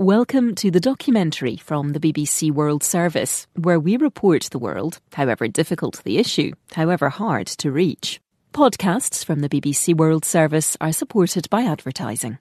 Welcome 0.00 0.54
to 0.54 0.70
the 0.70 0.78
documentary 0.78 1.56
from 1.56 1.88
the 1.92 1.98
BBC 1.98 2.52
World 2.52 2.84
Service, 2.84 3.48
where 3.56 3.80
we 3.80 3.96
report 3.96 4.44
the 4.52 4.58
world, 4.60 5.00
however 5.12 5.48
difficult 5.48 6.04
the 6.04 6.18
issue, 6.18 6.52
however 6.70 7.08
hard 7.08 7.48
to 7.56 7.72
reach. 7.72 8.20
Podcasts 8.52 9.24
from 9.24 9.40
the 9.40 9.48
BBC 9.48 9.96
World 9.96 10.24
Service 10.24 10.76
are 10.80 10.92
supported 10.92 11.50
by 11.50 11.62
advertising. 11.62 12.38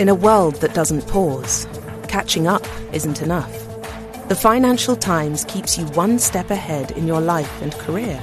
In 0.00 0.08
a 0.08 0.16
world 0.16 0.56
that 0.62 0.74
doesn't 0.74 1.06
pause, 1.06 1.68
catching 2.08 2.48
up 2.48 2.66
isn't 2.92 3.22
enough. 3.22 3.52
The 4.26 4.34
Financial 4.34 4.96
Times 4.96 5.44
keeps 5.44 5.78
you 5.78 5.86
one 5.90 6.18
step 6.18 6.50
ahead 6.50 6.90
in 6.90 7.06
your 7.06 7.20
life 7.20 7.62
and 7.62 7.72
career. 7.74 8.20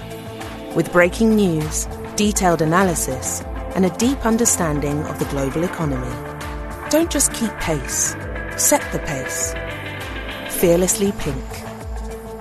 With 0.76 0.92
breaking 0.92 1.38
news, 1.38 1.88
detailed 2.18 2.62
analysis, 2.62 3.46
and 3.76 3.86
a 3.86 3.90
deep 3.98 4.26
understanding 4.26 5.04
of 5.04 5.20
the 5.20 5.26
global 5.26 5.64
economy. 5.64 6.14
Don't 6.90 7.12
just 7.12 7.34
keep 7.34 7.52
pace, 7.60 8.16
set 8.58 8.82
the 8.92 9.00
pace. 9.00 9.54
Fearlessly 10.60 11.12
Pink. 11.20 11.50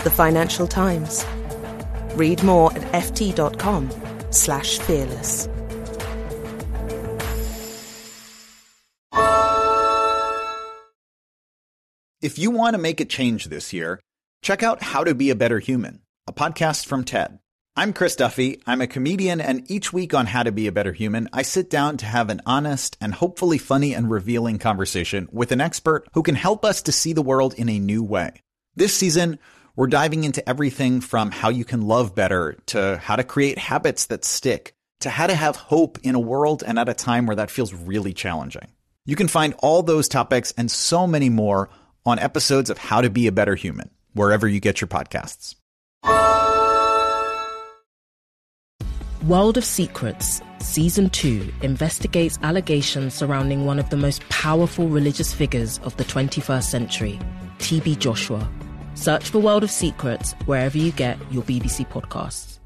The 0.05 0.11
Financial 0.11 0.67
Times. 0.67 1.27
Read 2.15 2.43
more 2.43 2.73
at 2.73 2.83
ft.com 2.93 3.91
slash 4.31 4.79
fearless. 4.79 5.49
If 12.23 12.39
you 12.39 12.51
want 12.51 12.73
to 12.75 12.79
make 12.79 13.01
a 13.01 13.05
change 13.05 13.47
this 13.47 13.75
year, 13.75 14.01
check 14.41 14.63
out 14.63 14.83
How 14.83 15.05
to 15.05 15.15
Be 15.15 15.29
a 15.29 15.35
Better 15.35 15.59
Human, 15.59 16.01
a 16.27 16.33
podcast 16.33 16.87
from 16.87 17.05
TED. 17.05 17.39
I'm 17.77 17.93
Chris 17.93 18.15
Duffy. 18.15 18.63
I'm 18.69 18.81
a 18.81 18.87
comedian, 18.87 19.41
and 19.41 19.69
each 19.69 19.93
week 19.93 20.15
on 20.15 20.27
How 20.27 20.45
to 20.45 20.53
Be 20.53 20.69
a 20.69 20.73
Better 20.73 20.93
Human, 20.93 21.29
I 21.33 21.43
sit 21.43 21.69
down 21.69 21.97
to 21.97 22.07
have 22.07 22.31
an 22.31 22.41
honest 22.47 22.97
and 23.01 23.13
hopefully 23.13 23.59
funny 23.59 23.95
and 23.95 24.09
revealing 24.09 24.61
conversation 24.61 25.29
with 25.33 25.51
an 25.51 25.61
expert 25.61 26.07
who 26.13 26.23
can 26.23 26.37
help 26.37 26.65
us 26.65 26.83
to 26.83 26.93
see 26.93 27.13
the 27.13 27.21
world 27.21 27.53
in 27.55 27.69
a 27.69 27.81
new 27.81 28.05
way. 28.05 28.43
This 28.77 28.95
season, 28.95 29.41
we're 29.75 29.89
diving 29.89 30.23
into 30.23 30.49
everything 30.49 31.01
from 31.01 31.33
how 31.33 31.49
you 31.49 31.65
can 31.65 31.83
love 31.83 32.15
better 32.15 32.57
to 32.67 33.01
how 33.03 33.17
to 33.17 33.25
create 33.25 33.59
habits 33.59 34.07
that 34.07 34.25
stick 34.25 34.77
to 35.01 35.11
how 35.11 35.27
to 35.27 35.35
have 35.35 35.57
hope 35.57 35.99
in 36.05 36.15
a 36.15 36.21
world 36.21 36.63
and 36.65 36.79
at 36.79 36.89
a 36.89 36.95
time 36.95 37.27
where 37.27 37.37
that 37.37 37.51
feels 37.51 37.75
really 37.75 38.13
challenging. 38.13 38.69
You 39.05 39.17
can 39.17 39.27
find 39.27 39.53
all 39.59 39.83
those 39.83 40.07
topics 40.07 40.55
and 40.57 40.71
so 40.71 41.09
many 41.09 41.29
more 41.29 41.71
on 42.07 42.21
episodes 42.21 42.71
of 42.71 42.79
How 42.79 43.01
to 43.01 43.11
Be 43.11 43.27
a 43.27 43.33
Better 43.33 43.57
Human, 43.57 43.91
wherever 44.13 44.47
you 44.47 44.61
get 44.61 44.81
your 44.81 44.87
podcasts. 44.87 45.57
World 49.29 49.57
of 49.57 49.65
Secrets, 49.65 50.43
Season 50.59 51.09
2 51.09 51.51
investigates 51.63 52.39
allegations 52.43 53.15
surrounding 53.15 53.65
one 53.65 53.79
of 53.79 53.89
the 53.89 53.97
most 53.97 54.21
powerful 54.29 54.89
religious 54.89 55.33
figures 55.33 55.79
of 55.79 55.97
the 55.97 56.05
21st 56.05 56.65
century, 56.65 57.19
TB 57.57 57.99
Joshua. 58.01 58.47
Search 58.93 59.31
for 59.31 59.39
World 59.39 59.65
of 59.65 59.71
Secrets 59.71 60.35
wherever 60.45 60.77
you 60.77 60.93
get 60.93 61.17
your 61.33 61.43
BBC 61.43 61.89
podcasts. 61.89 62.59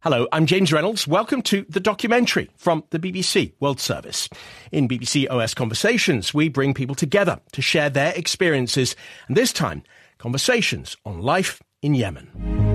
Hello, 0.00 0.26
I'm 0.32 0.46
James 0.46 0.72
Reynolds. 0.72 1.06
Welcome 1.06 1.42
to 1.42 1.64
the 1.68 1.78
documentary 1.78 2.50
from 2.56 2.82
the 2.90 2.98
BBC 2.98 3.52
World 3.60 3.78
Service. 3.78 4.28
In 4.72 4.88
BBC 4.88 5.30
OS 5.30 5.54
Conversations, 5.54 6.34
we 6.34 6.48
bring 6.48 6.74
people 6.74 6.96
together 6.96 7.40
to 7.52 7.62
share 7.62 7.88
their 7.88 8.12
experiences, 8.16 8.96
and 9.28 9.36
this 9.36 9.52
time, 9.52 9.84
conversations 10.18 10.96
on 11.04 11.22
life 11.22 11.62
in 11.82 11.94
Yemen. 11.94 12.65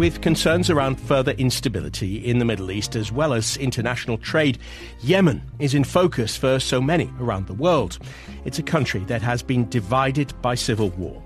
With 0.00 0.22
concerns 0.22 0.70
around 0.70 0.98
further 0.98 1.32
instability 1.32 2.24
in 2.24 2.38
the 2.38 2.46
Middle 2.46 2.70
East 2.70 2.96
as 2.96 3.12
well 3.12 3.34
as 3.34 3.58
international 3.58 4.16
trade, 4.16 4.56
Yemen 5.02 5.42
is 5.58 5.74
in 5.74 5.84
focus 5.84 6.38
for 6.38 6.58
so 6.58 6.80
many 6.80 7.12
around 7.20 7.46
the 7.46 7.52
world. 7.52 7.98
It's 8.46 8.58
a 8.58 8.62
country 8.62 9.00
that 9.08 9.20
has 9.20 9.42
been 9.42 9.68
divided 9.68 10.32
by 10.40 10.54
civil 10.54 10.88
war. 10.92 11.22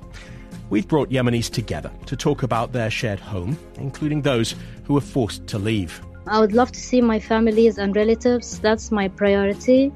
We've 0.70 0.89
brought 0.89 1.11
Yemenis 1.11 1.52
together 1.52 1.92
to 2.06 2.17
talk 2.17 2.42
about 2.42 2.73
their 2.73 2.90
shared 2.90 3.20
home, 3.20 3.57
including 3.77 4.23
those 4.23 4.57
who 4.83 4.95
were 4.95 5.01
forced 5.01 5.46
to 5.46 5.58
leave. 5.61 6.01
I 6.27 6.40
would 6.40 6.52
love 6.52 6.73
to 6.73 6.80
see 6.80 7.01
my 7.01 7.20
families 7.20 7.79
and 7.79 7.95
relatives. 7.95 8.58
That's 8.58 8.90
my 8.90 9.07
priority. 9.07 9.92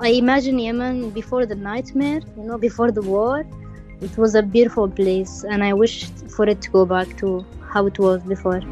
I 0.00 0.08
imagine 0.12 0.58
Yemen 0.58 1.10
before 1.10 1.44
the 1.44 1.56
nightmare, 1.56 2.22
you 2.38 2.44
know, 2.44 2.56
before 2.56 2.90
the 2.90 3.02
war. 3.02 3.44
It 4.00 4.16
was 4.16 4.34
a 4.34 4.42
beautiful 4.42 4.88
place, 4.88 5.44
and 5.44 5.62
I 5.62 5.74
wish 5.74 6.06
for 6.34 6.48
it 6.48 6.62
to 6.62 6.70
go 6.70 6.86
back 6.86 7.18
to 7.18 7.44
how 7.74 7.86
it 7.86 7.98
was 7.98 8.22
before. 8.22 8.62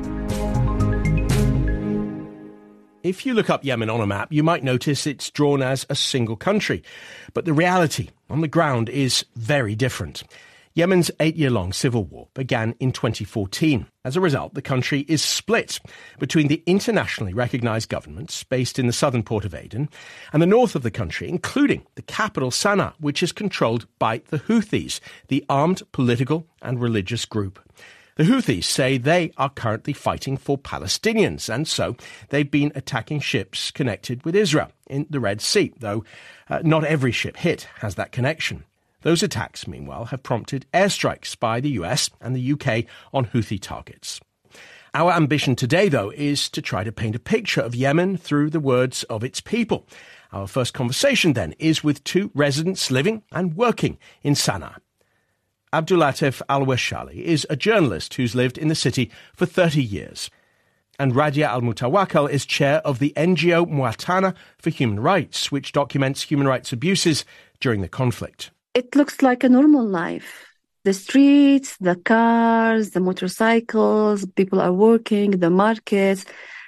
If 3.02 3.26
you 3.26 3.34
look 3.34 3.50
up 3.50 3.64
Yemen 3.64 3.90
on 3.90 4.00
a 4.00 4.06
map, 4.06 4.32
you 4.32 4.44
might 4.44 4.62
notice 4.62 5.08
it's 5.08 5.28
drawn 5.32 5.60
as 5.60 5.84
a 5.90 5.96
single 5.96 6.36
country. 6.36 6.84
But 7.34 7.44
the 7.44 7.52
reality 7.52 8.10
on 8.30 8.42
the 8.42 8.48
ground 8.48 8.88
is 8.88 9.24
very 9.34 9.74
different. 9.74 10.22
Yemen's 10.74 11.10
eight 11.18 11.36
year 11.36 11.50
long 11.50 11.72
civil 11.72 12.04
war 12.04 12.28
began 12.32 12.76
in 12.78 12.92
2014. 12.92 13.86
As 14.04 14.16
a 14.16 14.20
result, 14.20 14.54
the 14.54 14.62
country 14.62 15.00
is 15.00 15.20
split 15.20 15.80
between 16.20 16.46
the 16.46 16.62
internationally 16.64 17.34
recognized 17.34 17.88
governments 17.88 18.44
based 18.44 18.78
in 18.78 18.86
the 18.86 18.92
southern 18.92 19.24
port 19.24 19.44
of 19.44 19.54
Aden 19.54 19.88
and 20.32 20.40
the 20.40 20.46
north 20.46 20.76
of 20.76 20.84
the 20.84 20.90
country, 20.90 21.28
including 21.28 21.84
the 21.96 22.02
capital 22.02 22.50
Sana'a, 22.50 22.94
which 23.00 23.22
is 23.22 23.32
controlled 23.32 23.86
by 23.98 24.22
the 24.28 24.38
Houthis, 24.38 25.00
the 25.26 25.44
armed 25.48 25.82
political 25.90 26.46
and 26.62 26.80
religious 26.80 27.26
group. 27.26 27.58
The 28.16 28.24
Houthis 28.24 28.64
say 28.64 28.98
they 28.98 29.32
are 29.38 29.48
currently 29.48 29.94
fighting 29.94 30.36
for 30.36 30.58
Palestinians, 30.58 31.52
and 31.52 31.66
so 31.66 31.96
they've 32.28 32.50
been 32.50 32.70
attacking 32.74 33.20
ships 33.20 33.70
connected 33.70 34.22
with 34.22 34.36
Israel 34.36 34.70
in 34.86 35.06
the 35.08 35.18
Red 35.18 35.40
Sea, 35.40 35.72
though 35.78 36.04
uh, 36.50 36.60
not 36.62 36.84
every 36.84 37.10
ship 37.10 37.38
hit 37.38 37.68
has 37.76 37.94
that 37.94 38.12
connection. 38.12 38.64
Those 39.00 39.22
attacks, 39.22 39.66
meanwhile, 39.66 40.06
have 40.06 40.22
prompted 40.22 40.66
airstrikes 40.74 41.38
by 41.38 41.60
the 41.60 41.70
US 41.70 42.10
and 42.20 42.36
the 42.36 42.52
UK 42.52 42.84
on 43.14 43.26
Houthi 43.26 43.58
targets. 43.58 44.20
Our 44.92 45.12
ambition 45.12 45.56
today, 45.56 45.88
though, 45.88 46.10
is 46.10 46.50
to 46.50 46.60
try 46.60 46.84
to 46.84 46.92
paint 46.92 47.16
a 47.16 47.18
picture 47.18 47.62
of 47.62 47.74
Yemen 47.74 48.18
through 48.18 48.50
the 48.50 48.60
words 48.60 49.04
of 49.04 49.24
its 49.24 49.40
people. 49.40 49.86
Our 50.32 50.46
first 50.46 50.74
conversation, 50.74 51.32
then, 51.32 51.54
is 51.58 51.82
with 51.82 52.04
two 52.04 52.30
residents 52.34 52.90
living 52.90 53.22
and 53.32 53.56
working 53.56 53.96
in 54.22 54.34
Sana'a. 54.34 54.81
Abdulatif 55.72 56.42
Al 56.50 56.66
Weshali 56.66 57.22
is 57.22 57.46
a 57.48 57.56
journalist 57.56 58.12
who's 58.14 58.34
lived 58.34 58.58
in 58.58 58.68
the 58.68 58.74
city 58.74 59.10
for 59.34 59.46
30 59.46 59.82
years. 59.82 60.28
And 60.98 61.14
Radhya 61.14 61.46
Al 61.46 61.62
Mutawakkal 61.62 62.28
is 62.28 62.44
chair 62.44 62.82
of 62.84 62.98
the 62.98 63.14
NGO 63.16 63.64
Mwatana 63.66 64.34
for 64.58 64.68
Human 64.68 65.00
Rights, 65.00 65.50
which 65.50 65.72
documents 65.72 66.22
human 66.22 66.46
rights 66.46 66.74
abuses 66.74 67.24
during 67.60 67.80
the 67.80 67.88
conflict. 67.88 68.50
It 68.74 68.94
looks 68.94 69.22
like 69.22 69.44
a 69.44 69.48
normal 69.48 69.86
life. 69.86 70.46
The 70.84 70.92
streets, 70.92 71.78
the 71.78 71.96
cars, 71.96 72.90
the 72.90 73.00
motorcycles, 73.00 74.26
people 74.26 74.60
are 74.60 74.72
working, 74.74 75.30
the 75.30 75.48
markets. 75.48 76.26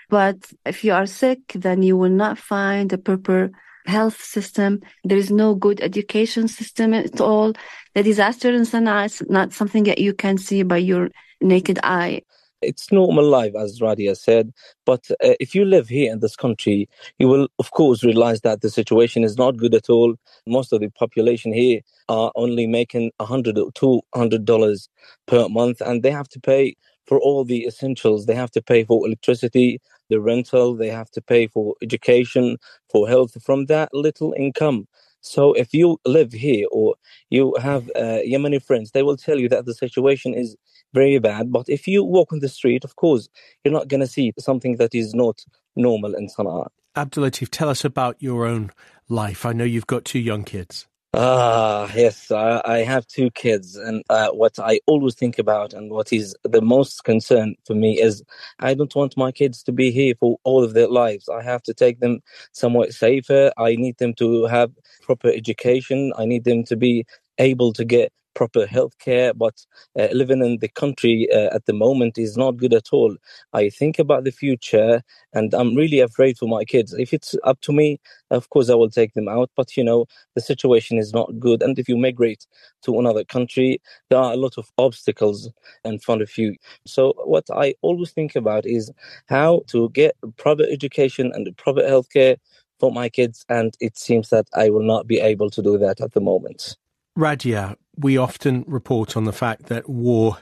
But 0.09 0.37
if 0.65 0.83
you 0.83 0.95
are 0.95 1.07
sick, 1.07 1.41
then 1.55 1.83
you 1.83 1.99
will 1.99 2.17
not 2.25 2.39
find 2.39 2.91
a 2.91 2.99
proper 2.99 3.51
health 3.87 4.23
system. 4.23 4.81
There 5.05 5.19
is 5.19 5.31
no 5.31 5.55
good 5.55 5.81
education 5.81 6.49
system 6.49 6.95
at 6.95 7.21
all. 7.21 7.53
The 7.95 8.03
disaster 8.03 8.53
in 8.53 8.63
Sana'a 8.63 9.07
is 9.07 9.23
not 9.29 9.53
something 9.53 9.85
that 9.85 9.99
you 9.99 10.13
can 10.15 10.37
see 10.37 10.65
by 10.65 10.79
your 10.79 11.11
naked 11.41 11.79
eye. 11.85 12.23
It's 12.61 12.91
normal 12.91 13.25
life, 13.25 13.55
as 13.55 13.79
Radhya 13.79 14.17
said. 14.17 14.53
But 14.85 15.11
uh, 15.23 15.35
if 15.39 15.55
you 15.55 15.65
live 15.65 15.89
here 15.89 16.11
in 16.11 16.21
this 16.21 16.35
country, 16.35 16.89
you 17.19 17.29
will, 17.29 17.47
of 17.59 17.71
course, 17.71 18.03
realize 18.03 18.41
that 18.41 18.63
the 18.63 18.71
situation 18.71 19.23
is 19.23 19.37
not 19.37 19.59
good 19.59 19.75
at 19.75 19.91
all. 19.91 20.17
Most 20.47 20.73
of 20.73 20.81
the 20.81 20.89
population 20.91 21.53
here 21.53 21.83
are 22.09 22.33
only 22.35 22.67
making 22.67 23.13
a 23.21 23.27
hundred 23.27 23.59
or 23.59 23.71
two 23.73 24.01
hundred 24.15 24.45
dollars 24.45 24.89
per 25.27 25.49
month, 25.49 25.81
and 25.81 26.03
they 26.03 26.11
have 26.11 26.29
to 26.31 26.41
pay 26.41 26.75
for 27.07 27.21
all 27.21 27.45
the 27.45 27.67
essentials. 27.67 28.27
They 28.27 28.35
have 28.35 28.51
to 28.53 28.63
pay 28.63 28.83
for 28.85 29.07
electricity, 29.07 29.81
the 30.09 30.21
rental, 30.21 30.75
they 30.75 30.89
have 30.89 31.11
to 31.13 31.21
pay 31.21 31.47
for 31.47 31.75
education, 31.83 32.57
for 32.91 33.09
health 33.09 33.41
from 33.43 33.67
that 33.67 33.91
little 33.93 34.35
income. 34.37 34.89
So 35.25 35.55
if 35.55 35.73
you 35.73 35.99
live 36.05 36.33
here 36.33 36.67
or 36.71 36.97
you 37.31 37.55
have 37.61 37.91
uh, 37.97 38.21
Yemeni 38.29 38.63
friends, 38.63 38.91
they 38.91 39.03
will 39.03 39.17
tell 39.17 39.39
you 39.39 39.49
that 39.49 39.65
the 39.65 39.75
situation 39.75 40.35
is 40.35 40.55
very 40.93 41.19
bad. 41.19 41.51
But 41.51 41.67
if 41.69 41.89
you 41.89 42.05
walk 42.05 42.33
on 42.33 42.41
the 42.41 42.49
street, 42.49 42.85
of 42.85 42.97
course, 42.97 43.29
you're 43.65 43.73
not 43.73 43.89
going 43.89 44.01
to 44.03 44.07
see 44.07 44.33
something 44.39 44.77
that 44.77 44.95
is 44.95 45.15
not 45.15 45.43
normal 45.77 46.15
in 46.15 46.29
Sana'a. 46.29 46.69
Abdulatif, 46.95 47.49
tell 47.51 47.71
us 47.71 47.85
about 47.85 48.17
your 48.23 48.45
own 48.45 48.71
life. 49.09 49.47
I 49.47 49.55
know 49.55 49.65
you've 49.65 49.87
got 49.87 50.05
two 50.05 50.19
young 50.19 50.45
kids. 50.45 50.87
Ah, 51.17 51.89
yes, 51.95 52.33
I, 52.33 52.61
I, 52.65 52.79
have 52.79 53.07
two 53.07 53.31
kids, 53.31 53.77
and 53.77 54.03
uh, 54.11 54.31
what 54.31 54.59
I 54.59 54.81
always 54.87 55.15
think 55.15 55.39
about 55.39 55.73
and 55.73 55.93
what 55.93 56.13
is 56.13 56.35
the 56.43 56.61
most 56.61 57.05
concern 57.05 57.55
for 57.65 57.75
me 57.75 58.01
is 58.01 58.25
I 58.59 58.75
don't 58.75 58.95
want 58.97 59.17
my 59.17 59.31
kids 59.31 59.63
to 59.65 59.73
be 59.73 59.93
here 59.93 60.15
for 60.19 60.39
all 60.43 60.65
of 60.65 60.75
their 60.75 60.89
lives. 60.89 61.29
I 61.29 61.41
have 61.45 61.63
to 61.65 61.75
take 61.75 62.01
them 62.01 62.19
somewhere 62.51 62.91
safer. 62.91 63.53
I 63.57 63.77
need 63.77 63.99
them 63.99 64.15
to 64.15 64.47
have 64.47 64.73
proper 65.03 65.29
education. 65.29 66.13
I 66.19 66.25
need 66.25 66.43
them 66.43 66.65
to 66.65 66.77
be 66.77 67.07
able 67.39 67.73
to 67.75 67.85
get 67.85 68.13
proper 68.35 68.67
healthcare. 68.67 69.37
But 69.37 69.65
uh, 69.99 70.09
living 70.13 70.45
in 70.45 70.59
the 70.59 70.69
country 70.69 71.29
uh, 71.33 71.55
at 71.55 71.67
the 71.67 71.73
moment 71.73 72.19
is 72.19 72.37
not 72.37 72.57
good 72.57 72.75
at 72.75 72.89
all. 72.93 73.17
I 73.53 73.71
think 73.71 73.99
about 73.99 74.25
the 74.25 74.31
future, 74.31 75.03
and 75.33 75.55
I'm 75.55 75.75
really 75.75 76.01
afraid 76.01 76.39
for 76.39 76.49
my 76.49 76.65
kids. 76.65 76.93
If 76.95 77.13
it's 77.13 77.35
up 77.45 77.61
to 77.63 77.73
me, 77.73 78.01
of 78.31 78.51
course 78.51 78.69
I 78.71 78.75
will 78.75 78.91
take 78.91 79.15
them 79.15 79.29
out. 79.29 79.51
But 79.57 79.77
you 79.77 79.85
know, 79.85 80.07
the 80.35 80.41
situation 80.41 80.99
is 80.99 81.13
not 81.13 81.39
good, 81.39 81.63
and 81.63 81.79
if 81.79 81.89
you 81.89 81.97
migrate 81.97 82.47
to 82.83 82.99
another 82.99 83.25
country, 83.25 83.81
there 84.11 84.19
are 84.19 84.33
a 84.33 84.37
lot 84.37 84.59
of 84.59 84.71
obstacles 84.79 85.51
in 85.85 85.99
front 85.99 86.23
of 86.23 86.37
you. 86.37 86.57
So 86.87 87.15
what 87.25 87.45
I 87.53 87.75
always 87.83 88.11
think 88.11 88.37
about 88.37 88.67
is 88.67 88.91
how 89.29 89.63
to 89.69 89.89
get 89.91 90.17
proper 90.37 90.65
education 90.71 91.33
and 91.35 91.57
proper 91.57 91.83
healthcare 91.83 92.37
for 92.81 92.93
my 92.93 93.09
kids, 93.09 93.45
and 93.49 93.77
it 93.81 93.97
seems 93.97 94.31
that 94.31 94.47
I 94.55 94.71
will 94.71 94.83
not 94.83 95.07
be 95.07 95.21
able 95.21 95.51
to 95.51 95.63
do 95.63 95.79
that 95.79 96.01
at 96.01 96.13
the 96.13 96.21
moment. 96.21 96.77
Radhya, 97.19 97.77
we 97.97 98.17
often 98.17 98.65
report 98.67 99.17
on 99.17 99.25
the 99.25 99.33
fact 99.33 99.67
that 99.67 99.89
war 99.89 100.39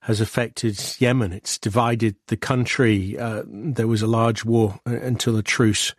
has 0.00 0.20
affected 0.20 0.80
Yemen. 0.98 1.32
It's 1.32 1.58
divided 1.58 2.16
the 2.28 2.36
country. 2.36 3.18
Uh, 3.18 3.42
there 3.46 3.88
was 3.88 4.02
a 4.02 4.06
large 4.06 4.44
war 4.44 4.80
uh, 4.86 4.98
until 5.00 5.36
a 5.36 5.42
truce. 5.42 5.94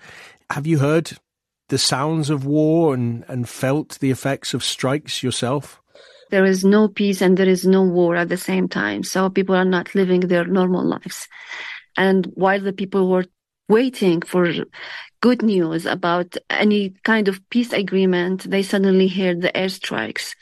Have 0.50 0.66
you 0.66 0.80
heard 0.80 1.12
the 1.68 1.78
sounds 1.78 2.30
of 2.30 2.46
war 2.46 2.94
and, 2.94 3.24
and 3.28 3.48
felt 3.48 4.00
the 4.00 4.12
effects 4.12 4.54
of 4.54 4.64
strikes 4.64 5.22
yourself? 5.22 5.82
There 6.32 6.46
is 6.46 6.64
no 6.64 6.88
peace 6.88 7.22
and 7.22 7.38
there 7.38 7.50
is 7.50 7.66
no 7.66 7.84
war 7.84 8.16
at 8.16 8.30
the 8.30 8.38
same 8.38 8.68
time. 8.68 9.04
So 9.04 9.30
people 9.30 9.56
are 9.56 9.66
not 9.66 9.94
living 9.96 10.22
their 10.22 10.46
normal 10.46 10.86
lives. 10.86 11.28
And 11.98 12.26
while 12.36 12.62
the 12.62 12.74
people 12.74 13.10
were 13.10 13.26
waiting 13.68 14.22
for 14.22 14.52
good 15.22 15.42
news 15.42 15.86
about 15.86 16.38
any 16.50 16.94
kind 17.04 17.28
of 17.28 17.42
peace 17.50 17.74
agreement, 17.74 18.50
they 18.50 18.64
suddenly 18.64 19.08
heard 19.08 19.42
the 19.42 19.52
airstrikes. 19.52 20.36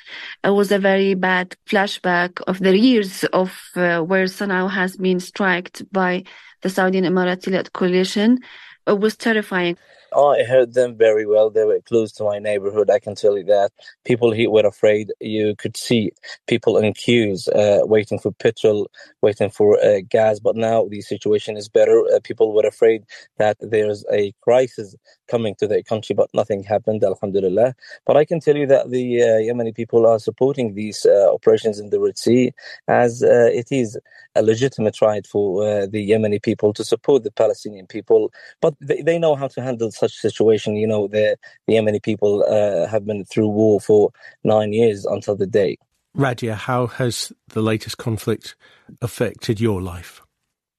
It 0.43 0.51
was 0.51 0.71
a 0.71 0.79
very 0.79 1.13
bad 1.15 1.55
flashback 1.67 2.41
of 2.47 2.59
the 2.59 2.77
years 2.77 3.23
of 3.25 3.49
uh, 3.75 4.01
where 4.01 4.25
Sana'a 4.25 4.69
has 4.69 4.95
been 4.95 5.19
struck 5.19 5.69
by 5.91 6.23
the 6.61 6.69
Saudi 6.69 6.99
and 6.99 7.07
Emirati-led 7.07 7.73
coalition. 7.73 8.39
It 8.85 8.99
was 8.99 9.15
terrifying. 9.15 9.77
Oh, 10.13 10.29
I 10.29 10.43
heard 10.43 10.73
them 10.73 10.97
very 10.97 11.25
well. 11.25 11.49
They 11.51 11.65
were 11.65 11.81
close 11.81 12.11
to 12.13 12.23
my 12.23 12.39
neighborhood. 12.39 12.89
I 12.89 12.99
can 12.99 13.15
tell 13.15 13.37
you 13.37 13.43
that. 13.45 13.71
People 14.05 14.31
here 14.31 14.49
were 14.49 14.65
afraid. 14.67 15.13
You 15.21 15.55
could 15.55 15.77
see 15.77 16.11
people 16.47 16.77
in 16.77 16.93
queues 16.93 17.47
uh, 17.49 17.81
waiting 17.83 18.19
for 18.19 18.31
petrol, 18.33 18.89
waiting 19.21 19.51
for 19.51 19.79
uh, 19.83 20.01
gas. 20.09 20.39
But 20.39 20.55
now 20.55 20.85
the 20.89 21.01
situation 21.01 21.57
is 21.57 21.69
better. 21.69 22.03
Uh, 22.13 22.19
people 22.23 22.53
were 22.53 22.67
afraid 22.67 23.03
that 23.37 23.57
there's 23.61 24.03
a 24.11 24.33
crisis 24.41 24.95
coming 25.27 25.55
to 25.55 25.67
their 25.67 25.83
country, 25.83 26.13
but 26.15 26.29
nothing 26.33 26.63
happened, 26.63 27.03
alhamdulillah. 27.03 27.75
But 28.05 28.17
I 28.17 28.25
can 28.25 28.39
tell 28.39 28.55
you 28.55 28.67
that 28.67 28.89
the 28.89 29.21
uh, 29.21 29.25
Yemeni 29.25 29.75
people 29.75 30.05
are 30.05 30.19
supporting 30.19 30.73
these 30.73 31.05
uh, 31.05 31.33
operations 31.33 31.79
in 31.79 31.89
the 31.89 31.99
Red 31.99 32.17
Sea 32.17 32.51
as 32.87 33.23
uh, 33.23 33.49
it 33.53 33.67
is 33.71 33.97
a 34.35 34.41
legitimate 34.41 35.01
right 35.01 35.25
for 35.25 35.87
the 35.87 36.09
Yemeni 36.09 36.41
people 36.41 36.73
to 36.73 36.83
support 36.83 37.23
the 37.23 37.31
Palestinian 37.31 37.87
people. 37.87 38.31
But 38.61 38.75
they, 38.79 39.01
they 39.01 39.19
know 39.19 39.35
how 39.35 39.47
to 39.47 39.61
handle 39.61 39.91
such 39.91 40.13
situation. 40.13 40.75
You 40.75 40.87
know, 40.87 41.07
the, 41.07 41.37
the 41.67 41.75
Yemeni 41.75 42.01
people 42.01 42.43
uh, 42.47 42.87
have 42.87 43.05
been 43.05 43.25
through 43.25 43.49
war 43.49 43.79
for 43.79 44.11
nine 44.43 44.73
years 44.73 45.05
until 45.05 45.35
the 45.35 45.47
day. 45.47 45.77
Radhya, 46.15 46.55
how 46.55 46.87
has 46.87 47.31
the 47.49 47.61
latest 47.61 47.97
conflict 47.97 48.55
affected 49.01 49.59
your 49.61 49.81
life? 49.81 50.21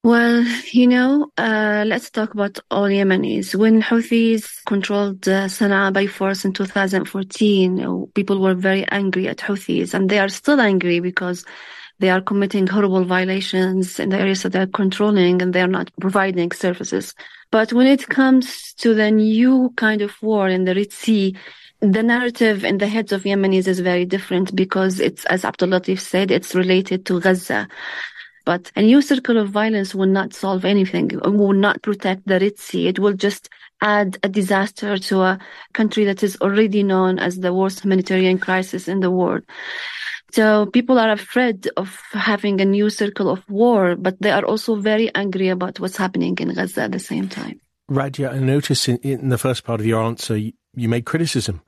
Well, 0.04 0.44
you 0.72 0.86
know, 0.86 1.30
uh, 1.36 1.84
let's 1.86 2.08
talk 2.10 2.32
about 2.32 2.58
all 2.70 2.84
Yemenis. 2.88 3.54
When 3.54 3.82
Houthis 3.82 4.64
controlled 4.64 5.28
uh, 5.28 5.46
Sana'a 5.48 5.92
by 5.92 6.06
force 6.06 6.44
in 6.44 6.52
2014, 6.54 8.06
people 8.14 8.40
were 8.40 8.54
very 8.54 8.86
angry 8.88 9.28
at 9.28 9.38
Houthis, 9.38 9.94
and 9.94 10.08
they 10.08 10.20
are 10.20 10.28
still 10.28 10.60
angry 10.60 11.00
because 11.00 11.44
they 11.98 12.10
are 12.10 12.20
committing 12.20 12.68
horrible 12.68 13.04
violations 13.04 13.98
in 13.98 14.10
the 14.10 14.18
areas 14.18 14.44
that 14.44 14.52
they're 14.52 14.68
controlling 14.68 15.42
and 15.42 15.52
they're 15.52 15.66
not 15.66 15.90
providing 16.00 16.52
services. 16.52 17.12
But 17.50 17.72
when 17.72 17.88
it 17.88 18.08
comes 18.08 18.72
to 18.74 18.94
the 18.94 19.10
new 19.10 19.72
kind 19.76 20.00
of 20.00 20.14
war 20.22 20.48
in 20.48 20.64
the 20.64 20.76
Red 20.76 20.92
Sea, 20.92 21.36
the 21.80 22.04
narrative 22.04 22.64
in 22.64 22.78
the 22.78 22.86
heads 22.86 23.10
of 23.12 23.24
Yemenis 23.24 23.66
is 23.66 23.80
very 23.80 24.04
different 24.04 24.54
because 24.54 25.00
it's, 25.00 25.24
as 25.26 25.44
Abdul 25.44 25.70
Latif 25.70 25.98
said, 26.00 26.30
it's 26.30 26.54
related 26.54 27.04
to 27.06 27.20
Gaza. 27.20 27.68
But 28.48 28.72
a 28.76 28.80
new 28.80 29.02
circle 29.02 29.36
of 29.36 29.50
violence 29.50 29.94
will 29.94 30.12
not 30.20 30.32
solve 30.32 30.64
anything, 30.64 31.10
it 31.10 31.34
will 31.40 31.52
not 31.52 31.82
protect 31.82 32.26
the 32.26 32.40
Red 32.40 32.56
Sea. 32.56 32.88
It 32.88 32.98
will 32.98 33.12
just 33.12 33.50
add 33.82 34.16
a 34.22 34.28
disaster 34.30 34.96
to 34.96 35.20
a 35.20 35.38
country 35.74 36.06
that 36.06 36.22
is 36.22 36.38
already 36.40 36.82
known 36.82 37.18
as 37.18 37.40
the 37.40 37.52
worst 37.52 37.80
humanitarian 37.84 38.38
crisis 38.38 38.88
in 38.88 39.00
the 39.00 39.10
world. 39.10 39.42
So 40.32 40.64
people 40.64 40.98
are 40.98 41.10
afraid 41.10 41.68
of 41.76 42.00
having 42.12 42.62
a 42.62 42.64
new 42.64 42.88
circle 42.88 43.28
of 43.28 43.40
war, 43.50 43.96
but 43.96 44.16
they 44.22 44.30
are 44.30 44.46
also 44.46 44.76
very 44.76 45.14
angry 45.14 45.50
about 45.50 45.78
what's 45.78 45.98
happening 45.98 46.34
in 46.38 46.54
Gaza 46.54 46.84
at 46.84 46.92
the 46.92 46.98
same 46.98 47.28
time. 47.28 47.60
Radhya, 47.90 48.32
I 48.32 48.38
noticed 48.38 48.88
in, 48.88 48.96
in 49.02 49.28
the 49.28 49.36
first 49.36 49.62
part 49.62 49.78
of 49.78 49.84
your 49.84 50.02
answer, 50.02 50.38
you, 50.38 50.54
you 50.74 50.88
made 50.88 51.04
criticism 51.04 51.60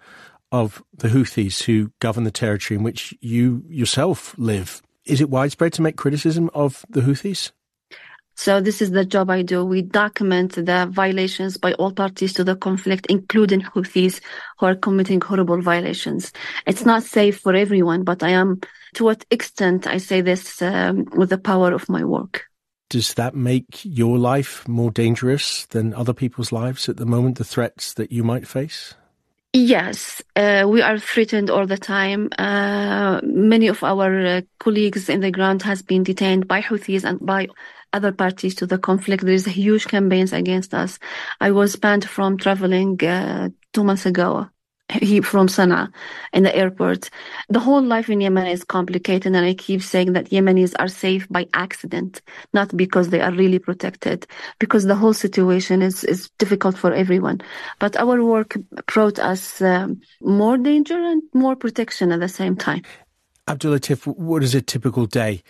of 0.50 0.82
the 0.94 1.08
Houthis 1.08 1.64
who 1.64 1.92
govern 2.00 2.24
the 2.24 2.30
territory 2.30 2.78
in 2.78 2.84
which 2.84 3.14
you 3.20 3.64
yourself 3.68 4.34
live. 4.38 4.80
Is 5.04 5.20
it 5.20 5.30
widespread 5.30 5.72
to 5.74 5.82
make 5.82 5.96
criticism 5.96 6.50
of 6.54 6.84
the 6.88 7.00
Houthis? 7.00 7.52
So 8.36 8.60
this 8.60 8.80
is 8.80 8.92
the 8.92 9.04
job 9.04 9.28
I 9.28 9.42
do. 9.42 9.64
We 9.66 9.82
document 9.82 10.54
the 10.54 10.88
violations 10.90 11.58
by 11.58 11.74
all 11.74 11.92
parties 11.92 12.32
to 12.34 12.44
the 12.44 12.56
conflict, 12.56 13.06
including 13.10 13.60
Houthis 13.60 14.20
who 14.58 14.66
are 14.66 14.74
committing 14.74 15.20
horrible 15.20 15.60
violations. 15.60 16.32
It's 16.66 16.86
not 16.86 17.02
safe 17.02 17.38
for 17.38 17.54
everyone, 17.54 18.02
but 18.02 18.22
I 18.22 18.30
am, 18.30 18.60
to 18.94 19.04
what 19.04 19.26
extent 19.30 19.86
I 19.86 19.98
say 19.98 20.22
this 20.22 20.62
um, 20.62 21.04
with 21.14 21.28
the 21.28 21.38
power 21.38 21.72
of 21.72 21.88
my 21.90 22.02
work. 22.02 22.46
Does 22.88 23.12
that 23.14 23.34
make 23.34 23.82
your 23.84 24.18
life 24.18 24.66
more 24.66 24.90
dangerous 24.90 25.66
than 25.66 25.92
other 25.92 26.14
people's 26.14 26.50
lives 26.50 26.88
at 26.88 26.96
the 26.96 27.06
moment, 27.06 27.36
the 27.36 27.44
threats 27.44 27.92
that 27.94 28.10
you 28.10 28.24
might 28.24 28.48
face? 28.48 28.94
Yes, 29.52 30.22
uh, 30.36 30.64
we 30.68 30.80
are 30.80 30.98
threatened 30.98 31.50
all 31.50 31.66
the 31.66 31.76
time. 31.76 32.28
Uh, 32.38 33.20
many 33.24 33.66
of 33.66 33.82
our 33.82 34.24
uh, 34.24 34.40
colleagues 34.60 35.08
in 35.08 35.20
the 35.20 35.32
ground 35.32 35.62
has 35.62 35.82
been 35.82 36.04
detained 36.04 36.46
by 36.46 36.62
Houthis 36.62 37.02
and 37.02 37.18
by 37.20 37.48
other 37.92 38.12
parties 38.12 38.54
to 38.56 38.66
the 38.66 38.78
conflict. 38.78 39.24
There 39.24 39.34
is 39.34 39.46
huge 39.46 39.88
campaigns 39.88 40.32
against 40.32 40.72
us. 40.72 41.00
I 41.40 41.50
was 41.50 41.74
banned 41.74 42.08
from 42.08 42.38
traveling 42.38 43.02
uh, 43.04 43.48
two 43.72 43.82
months 43.82 44.06
ago 44.06 44.48
he 44.90 45.20
from 45.20 45.46
Sana'a 45.46 45.92
in 46.32 46.42
the 46.42 46.54
airport. 46.54 47.10
The 47.48 47.60
whole 47.60 47.82
life 47.82 48.08
in 48.08 48.20
Yemen 48.20 48.46
is 48.46 48.64
complicated, 48.64 49.34
and 49.34 49.44
I 49.44 49.54
keep 49.54 49.82
saying 49.82 50.12
that 50.14 50.30
Yemenis 50.30 50.74
are 50.78 50.88
safe 50.88 51.28
by 51.28 51.46
accident, 51.54 52.22
not 52.52 52.76
because 52.76 53.10
they 53.10 53.20
are 53.20 53.32
really 53.32 53.58
protected, 53.58 54.26
because 54.58 54.84
the 54.84 54.96
whole 54.96 55.14
situation 55.14 55.82
is, 55.82 56.04
is 56.04 56.30
difficult 56.38 56.76
for 56.76 56.92
everyone. 56.92 57.40
But 57.78 57.96
our 57.96 58.22
work 58.24 58.56
brought 58.86 59.18
us 59.18 59.60
um, 59.62 60.00
more 60.20 60.58
danger 60.58 60.98
and 60.98 61.22
more 61.34 61.56
protection 61.56 62.12
at 62.12 62.20
the 62.20 62.28
same 62.28 62.56
time. 62.56 62.82
Abdul 63.48 63.78
Latif, 63.78 64.06
what 64.06 64.42
is 64.42 64.54
a 64.54 64.62
typical 64.62 65.06
day 65.06 65.42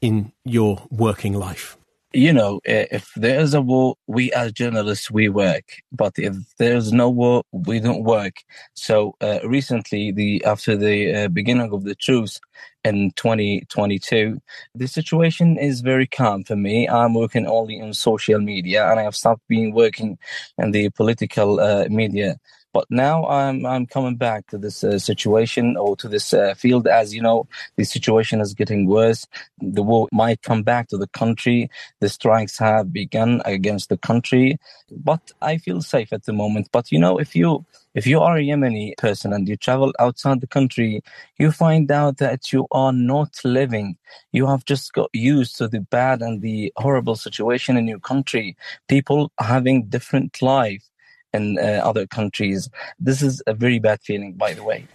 in 0.00 0.32
your 0.44 0.86
working 0.90 1.32
life? 1.32 1.76
You 2.16 2.32
know, 2.32 2.60
if 2.64 3.12
there 3.14 3.38
is 3.40 3.52
a 3.52 3.60
war, 3.60 3.96
we 4.06 4.32
as 4.32 4.50
journalists, 4.52 5.10
we 5.10 5.28
work. 5.28 5.64
But 5.92 6.14
if 6.16 6.34
there's 6.58 6.90
no 6.90 7.10
war, 7.10 7.42
we 7.52 7.78
don't 7.78 8.04
work. 8.04 8.36
So 8.74 9.14
uh, 9.20 9.40
recently, 9.44 10.12
the 10.12 10.42
after 10.44 10.76
the 10.76 11.14
uh, 11.14 11.28
beginning 11.28 11.72
of 11.72 11.84
the 11.84 11.94
truce 11.94 12.40
in 12.84 13.10
2022, 13.16 14.40
the 14.74 14.86
situation 14.88 15.58
is 15.58 15.82
very 15.82 16.06
calm 16.06 16.42
for 16.42 16.56
me. 16.56 16.88
I'm 16.88 17.12
working 17.12 17.46
only 17.46 17.78
in 17.78 17.92
social 17.92 18.40
media, 18.40 18.90
and 18.90 18.98
I 18.98 19.02
have 19.02 19.16
stopped 19.16 19.46
being 19.46 19.74
working 19.74 20.18
in 20.56 20.70
the 20.70 20.88
political 20.90 21.60
uh, 21.60 21.86
media. 21.90 22.38
But 22.76 22.90
now 22.90 23.24
I'm 23.24 23.64
I'm 23.64 23.86
coming 23.86 24.16
back 24.16 24.48
to 24.48 24.58
this 24.58 24.84
uh, 24.84 24.98
situation 24.98 25.78
or 25.78 25.96
to 25.96 26.08
this 26.08 26.34
uh, 26.34 26.52
field 26.52 26.86
as 26.86 27.14
you 27.14 27.22
know 27.22 27.48
the 27.76 27.84
situation 27.84 28.42
is 28.42 28.52
getting 28.52 28.86
worse. 28.86 29.26
The 29.62 29.82
war 29.82 30.08
might 30.12 30.42
come 30.42 30.62
back 30.62 30.88
to 30.88 30.98
the 30.98 31.06
country. 31.06 31.70
The 32.00 32.10
strikes 32.10 32.58
have 32.58 32.92
begun 32.92 33.40
against 33.46 33.88
the 33.88 33.96
country, 33.96 34.58
but 34.90 35.32
I 35.40 35.56
feel 35.56 35.80
safe 35.80 36.12
at 36.12 36.24
the 36.24 36.34
moment. 36.34 36.68
But 36.70 36.92
you 36.92 36.98
know, 36.98 37.16
if 37.16 37.34
you 37.34 37.64
if 37.94 38.06
you 38.06 38.20
are 38.20 38.36
a 38.36 38.42
Yemeni 38.42 38.94
person 38.98 39.32
and 39.32 39.48
you 39.48 39.56
travel 39.56 39.94
outside 39.98 40.42
the 40.42 40.46
country, 40.46 41.00
you 41.38 41.52
find 41.52 41.90
out 41.90 42.18
that 42.18 42.52
you 42.52 42.66
are 42.72 42.92
not 42.92 43.40
living. 43.42 43.96
You 44.32 44.46
have 44.48 44.66
just 44.66 44.92
got 44.92 45.08
used 45.14 45.56
to 45.56 45.66
the 45.66 45.80
bad 45.80 46.20
and 46.20 46.42
the 46.42 46.74
horrible 46.76 47.16
situation 47.16 47.78
in 47.78 47.88
your 47.88 48.00
country. 48.00 48.54
People 48.86 49.32
having 49.38 49.84
different 49.84 50.42
life 50.42 50.84
in 51.32 51.58
uh, 51.58 51.80
other 51.84 52.06
countries. 52.06 52.68
This 52.98 53.22
is 53.22 53.42
a 53.46 53.54
very 53.54 53.78
bad 53.78 54.00
feeling, 54.02 54.34
by 54.34 54.54
the 54.54 54.64
way. 54.64 54.86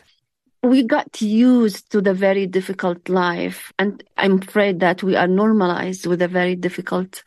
We 0.64 0.84
got 0.84 1.22
used 1.22 1.92
to 1.92 2.02
the 2.02 2.14
very 2.14 2.46
difficult 2.46 3.10
life, 3.10 3.72
and 3.80 4.04
I'm 4.18 4.42
afraid 4.42 4.80
that 4.82 5.02
we 5.02 5.16
are 5.16 5.28
normalized 5.28 6.06
with 6.06 6.22
a 6.22 6.28
very 6.28 6.56
difficult 6.56 7.24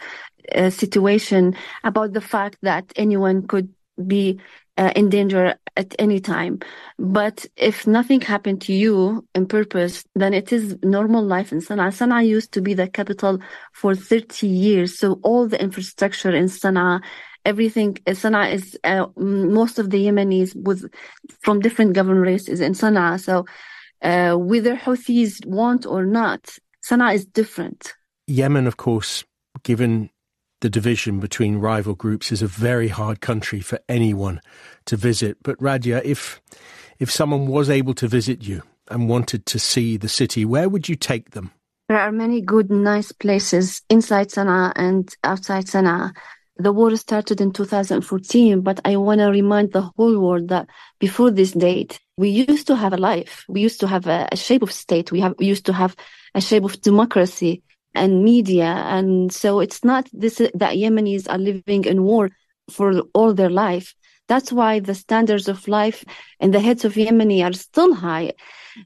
uh, 0.55 0.71
situation 0.71 1.57
about 1.83 2.13
the 2.13 2.21
fact 2.21 2.59
that 2.63 2.93
anyone 2.95 3.47
could 3.47 3.75
be 4.07 4.39
uh, 4.77 4.93
in 4.97 5.09
danger 5.09 5.55
at 5.77 5.95
any 5.99 6.21
time. 6.21 6.61
But 6.99 7.47
if 7.57 7.87
nothing 7.87 8.21
happened 8.21 8.61
to 8.63 8.73
you 8.73 9.27
in 9.35 9.47
purpose, 9.47 10.05
then 10.15 10.35
it 10.35 10.53
is 10.53 10.77
normal 10.83 11.25
life 11.25 11.53
in 11.53 11.59
Sana'a. 11.59 11.93
Sana'a 11.93 12.27
used 12.27 12.53
to 12.53 12.61
be 12.61 12.75
the 12.75 12.89
capital 12.89 13.41
for 13.73 13.95
30 13.95 14.47
years. 14.47 14.99
So 14.99 15.21
all 15.23 15.47
the 15.49 15.61
infrastructure 15.61 16.31
in 16.31 16.47
Sana'a, 16.47 17.03
everything, 17.45 17.95
Sana'a 18.07 18.53
is, 18.53 18.79
uh, 18.85 19.07
most 19.17 19.79
of 19.79 19.91
the 19.91 20.07
Yemenis 20.07 20.55
with, 20.57 20.93
from 21.41 21.61
different 21.61 21.93
government 21.93 22.27
races 22.27 22.61
in 22.61 22.73
Sana'a. 22.73 23.21
So, 23.21 23.45
uh, 24.03 24.37
whether 24.37 24.77
Houthis 24.77 25.45
want 25.47 25.87
or 25.87 26.05
not, 26.05 26.59
Sana'a 26.85 27.15
is 27.15 27.25
different. 27.25 27.95
Yemen, 28.27 28.67
of 28.67 28.77
course, 28.77 29.25
given 29.63 30.11
the 30.61 30.71
division 30.71 31.21
between 31.21 31.57
rival 31.57 31.95
groups 31.95 32.33
is 32.33 32.41
a 32.41 32.47
very 32.47 32.89
hard 32.89 33.21
country 33.21 33.61
for 33.61 33.79
anyone 33.89 34.41
to 34.87 34.97
visit. 34.97 35.37
But 35.43 35.59
Radhya, 35.59 36.03
if 36.05 36.41
if 36.99 37.11
someone 37.11 37.49
was 37.49 37.69
able 37.69 37.95
to 37.95 38.09
visit 38.09 38.43
you 38.43 38.63
and 38.91 39.09
wanted 39.09 39.45
to 39.47 39.59
see 39.59 39.97
the 39.97 40.09
city, 40.09 40.45
where 40.45 40.69
would 40.69 40.89
you 40.89 40.97
take 40.97 41.31
them? 41.31 41.51
There 41.89 42.01
are 42.01 42.13
many 42.13 42.41
good, 42.41 42.71
nice 42.71 43.13
places 43.13 43.83
inside 43.91 44.29
Sana'a 44.29 44.73
and 44.75 45.15
outside 45.23 45.67
Sana'a. 45.67 46.15
The 46.57 46.73
war 46.73 46.95
started 46.97 47.41
in 47.41 47.53
2014, 47.53 48.61
but 48.61 48.81
I 48.85 48.97
want 48.97 49.21
to 49.21 49.27
remind 49.27 49.73
the 49.73 49.91
whole 49.97 50.19
world 50.21 50.49
that 50.49 50.69
before 51.01 51.33
this 51.33 51.51
date, 51.51 51.99
we 52.17 52.29
used 52.29 52.69
to 52.69 52.77
have 52.77 52.93
a 52.93 52.97
life. 52.97 53.45
We 53.49 53.61
used 53.61 53.81
to 53.81 53.89
have 53.89 54.07
a, 54.07 54.29
a 54.31 54.37
shape 54.37 54.63
of 54.63 54.71
state. 54.71 55.11
We 55.11 55.21
have 55.21 55.35
we 55.39 55.47
used 55.47 55.67
to 55.67 55.73
have 55.73 55.97
a 56.35 56.41
shape 56.41 56.65
of 56.65 56.81
democracy 56.81 57.63
and 57.95 58.23
media. 58.23 58.67
And 58.67 59.33
so 59.33 59.61
it's 59.61 59.85
not 59.85 60.09
this 60.13 60.37
that 60.37 60.77
Yemenis 60.77 61.29
are 61.29 61.39
living 61.39 61.85
in 61.87 62.05
war 62.05 62.31
for 62.71 63.01
all 63.15 63.35
their 63.35 63.51
life. 63.51 63.95
That's 64.29 64.53
why 64.53 64.81
the 64.81 64.95
standards 64.95 65.49
of 65.49 65.69
life 65.69 66.05
in 66.41 66.51
the 66.51 66.61
heads 66.61 66.85
of 66.85 66.95
Yemeni 66.95 67.45
are 67.45 67.53
still 67.53 67.95
high. 67.95 68.33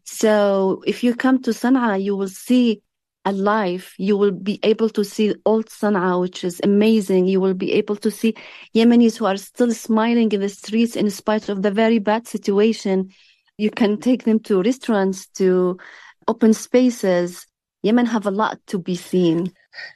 So 0.05 0.83
if 0.87 1.05
you 1.05 1.15
come 1.15 1.41
to 1.43 1.51
Sana'a, 1.51 2.03
you 2.03 2.17
will 2.17 2.29
see 2.29 2.83
a 3.25 3.33
life. 3.33 3.95
You 3.99 4.17
will 4.17 4.33
be 4.33 4.59
able 4.63 4.89
to 4.91 5.05
see 5.05 5.35
old 5.45 5.67
Sana'a, 5.67 6.21
which 6.21 6.45
is 6.45 6.61
amazing. 6.65 7.27
You 7.27 7.41
will 7.41 7.55
be 7.55 7.73
able 7.73 7.97
to 7.97 8.11
see 8.11 8.35
Yemenis 8.75 9.17
who 9.17 9.27
are 9.27 9.37
still 9.37 9.73
smiling 9.73 10.33
in 10.33 10.41
the 10.41 10.49
streets 10.49 10.97
in 10.97 11.11
spite 11.11 11.49
of 11.49 11.63
the 11.63 11.71
very 11.71 11.99
bad 11.99 12.27
situation. 12.27 13.11
You 13.59 13.71
can 13.71 13.99
take 13.99 14.25
them 14.25 14.41
to 14.41 14.63
restaurants, 14.63 15.27
to 15.35 15.79
open 16.27 16.55
spaces. 16.55 17.47
Yemen 17.83 18.07
have 18.07 18.27
a 18.27 18.31
lot 18.31 18.59
to 18.69 18.79
be 18.79 18.95
seen. 18.95 19.53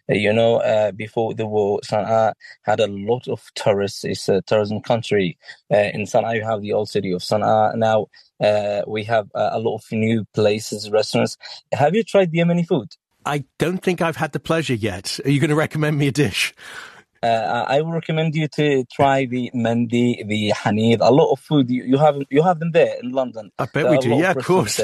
You 0.08 0.32
know, 0.32 0.56
uh, 0.56 0.92
before 0.92 1.34
the 1.34 1.46
war, 1.46 1.80
Sana'a 1.84 2.34
had 2.62 2.80
a 2.80 2.86
lot 2.86 3.26
of 3.28 3.42
tourists. 3.54 4.04
It's 4.04 4.28
a 4.28 4.42
tourism 4.42 4.80
country. 4.80 5.38
Uh, 5.72 5.90
in 5.94 6.02
Sana'a, 6.02 6.36
you 6.36 6.44
have 6.44 6.60
the 6.62 6.72
old 6.72 6.88
city 6.88 7.12
of 7.12 7.22
Sana'a. 7.22 7.76
Now 7.76 8.06
uh, 8.40 8.82
we 8.86 9.04
have 9.04 9.28
uh, 9.34 9.50
a 9.52 9.58
lot 9.58 9.76
of 9.76 9.84
new 9.90 10.24
places, 10.34 10.90
restaurants. 10.90 11.36
Have 11.72 11.94
you 11.94 12.04
tried 12.04 12.30
the 12.30 12.38
Yemeni 12.38 12.66
food? 12.66 12.88
I 13.24 13.44
don't 13.58 13.82
think 13.82 14.00
I've 14.00 14.16
had 14.16 14.32
the 14.32 14.40
pleasure 14.40 14.74
yet. 14.74 15.20
Are 15.24 15.30
you 15.30 15.40
going 15.40 15.50
to 15.50 15.56
recommend 15.56 15.98
me 15.98 16.08
a 16.08 16.12
dish? 16.12 16.54
Uh, 17.22 17.64
I 17.68 17.80
would 17.80 17.92
recommend 17.92 18.34
you 18.34 18.48
to 18.48 18.84
try 18.86 19.26
the 19.26 19.50
mandi, 19.54 20.24
the 20.26 20.52
hanid, 20.56 20.98
a 21.00 21.12
lot 21.12 21.30
of 21.30 21.38
food. 21.38 21.70
You, 21.70 21.84
you 21.84 21.96
have 21.98 22.16
you 22.30 22.42
have 22.42 22.58
them 22.58 22.72
there 22.72 22.96
in 23.00 23.12
London. 23.12 23.52
I 23.60 23.66
bet 23.66 23.88
we 23.88 23.98
do. 23.98 24.10
Yeah, 24.10 24.32
of, 24.32 24.38
of 24.38 24.44
course. 24.44 24.80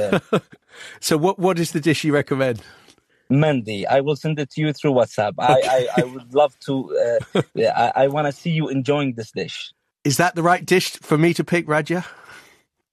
so, 1.01 1.19
what 1.19 1.41
what 1.41 1.59
is 1.59 1.73
the 1.73 1.81
dish 1.81 2.05
you 2.05 2.15
recommend? 2.15 2.63
Mandi, 3.29 3.87
I 3.87 4.01
will 4.01 4.15
send 4.15 4.39
it 4.39 4.51
to 4.53 4.61
you 4.61 4.73
through 4.73 4.93
WhatsApp. 4.93 5.33
Okay. 5.39 5.69
I, 5.69 5.89
I, 5.97 6.03
I, 6.03 6.05
would 6.05 6.33
love 6.33 6.59
to. 6.61 7.21
Uh, 7.35 7.43
I, 7.59 7.93
I 8.05 8.07
want 8.07 8.27
to 8.27 8.33
see 8.33 8.51
you 8.51 8.69
enjoying 8.69 9.15
this 9.15 9.33
dish. 9.33 9.73
Is 10.05 10.17
that 10.19 10.35
the 10.35 10.43
right 10.43 10.65
dish 10.65 10.93
for 10.93 11.19
me 11.19 11.35
to 11.35 11.45
pick, 11.45 11.67
Radhya? 11.67 12.07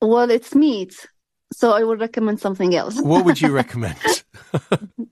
Well, 0.02 0.30
it's 0.30 0.54
meat, 0.54 1.08
so 1.54 1.72
I 1.72 1.84
would 1.84 2.00
recommend 2.00 2.40
something 2.40 2.76
else. 2.76 3.00
what 3.02 3.26
would 3.26 3.42
you 3.42 3.52
recommend? 3.62 3.98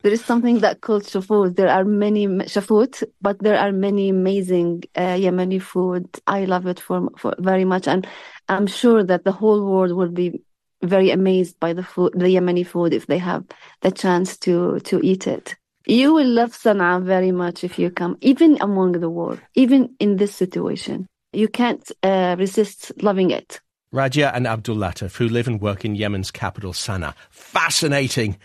there 0.02 0.12
is 0.12 0.24
something 0.24 0.60
that 0.60 0.82
called 0.82 1.04
shafut. 1.04 1.56
There 1.56 1.70
are 1.70 1.86
many 1.86 2.28
shafut, 2.28 3.04
but 3.22 3.40
there 3.40 3.58
are 3.58 3.72
many 3.72 4.10
amazing 4.10 4.84
uh, 4.96 5.16
Yemeni 5.16 5.62
food. 5.62 6.08
I 6.28 6.46
love 6.46 6.68
it 6.68 6.80
for, 6.80 7.10
for 7.18 7.36
very 7.40 7.66
much, 7.66 7.88
and 7.88 8.08
I'm 8.50 8.68
sure 8.68 9.04
that 9.04 9.24
the 9.24 9.32
whole 9.32 9.66
world 9.66 9.94
will 9.94 10.12
be 10.12 10.42
very 10.82 11.12
amazed 11.12 11.60
by 11.60 11.74
the 11.74 11.84
food, 11.84 12.14
the 12.16 12.26
Yemeni 12.26 12.66
food, 12.66 12.94
if 12.94 13.08
they 13.08 13.18
have 13.20 13.46
the 13.82 13.92
chance 13.92 14.38
to 14.40 14.80
to 14.82 15.00
eat 15.04 15.28
it. 15.28 15.56
You 15.86 16.14
will 16.14 16.28
love 16.28 16.52
Sana'a 16.52 17.04
very 17.04 17.32
much 17.32 17.64
if 17.64 17.78
you 17.78 17.90
come, 17.90 18.18
even 18.22 18.58
among 18.62 18.94
the 18.94 19.10
war, 19.10 19.38
even 19.56 19.96
in 20.00 20.16
this 20.16 20.34
situation. 20.34 21.08
You 21.34 21.48
can't 21.48 21.92
uh, 22.04 22.36
resist 22.40 22.92
loving 23.02 23.32
it. 23.32 23.60
Radhya 23.94 24.32
and 24.34 24.48
Abdul 24.48 24.76
Latif, 24.76 25.18
who 25.18 25.30
live 25.30 25.48
and 25.48 25.62
work 25.62 25.86
in 25.86 25.94
Yemen's 25.94 26.32
capital, 26.32 26.74
Sana'a. 26.74 27.14
Fascinating 27.30 28.38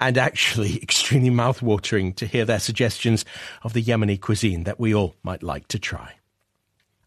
and 0.00 0.18
actually 0.18 0.76
extremely 0.82 1.30
mouth-watering 1.30 2.12
to 2.14 2.26
hear 2.26 2.44
their 2.44 2.58
suggestions 2.58 3.24
of 3.62 3.72
the 3.72 3.82
Yemeni 3.82 4.20
cuisine 4.20 4.64
that 4.64 4.80
we 4.80 4.92
all 4.92 5.14
might 5.22 5.44
like 5.44 5.68
to 5.68 5.78
try. 5.78 6.14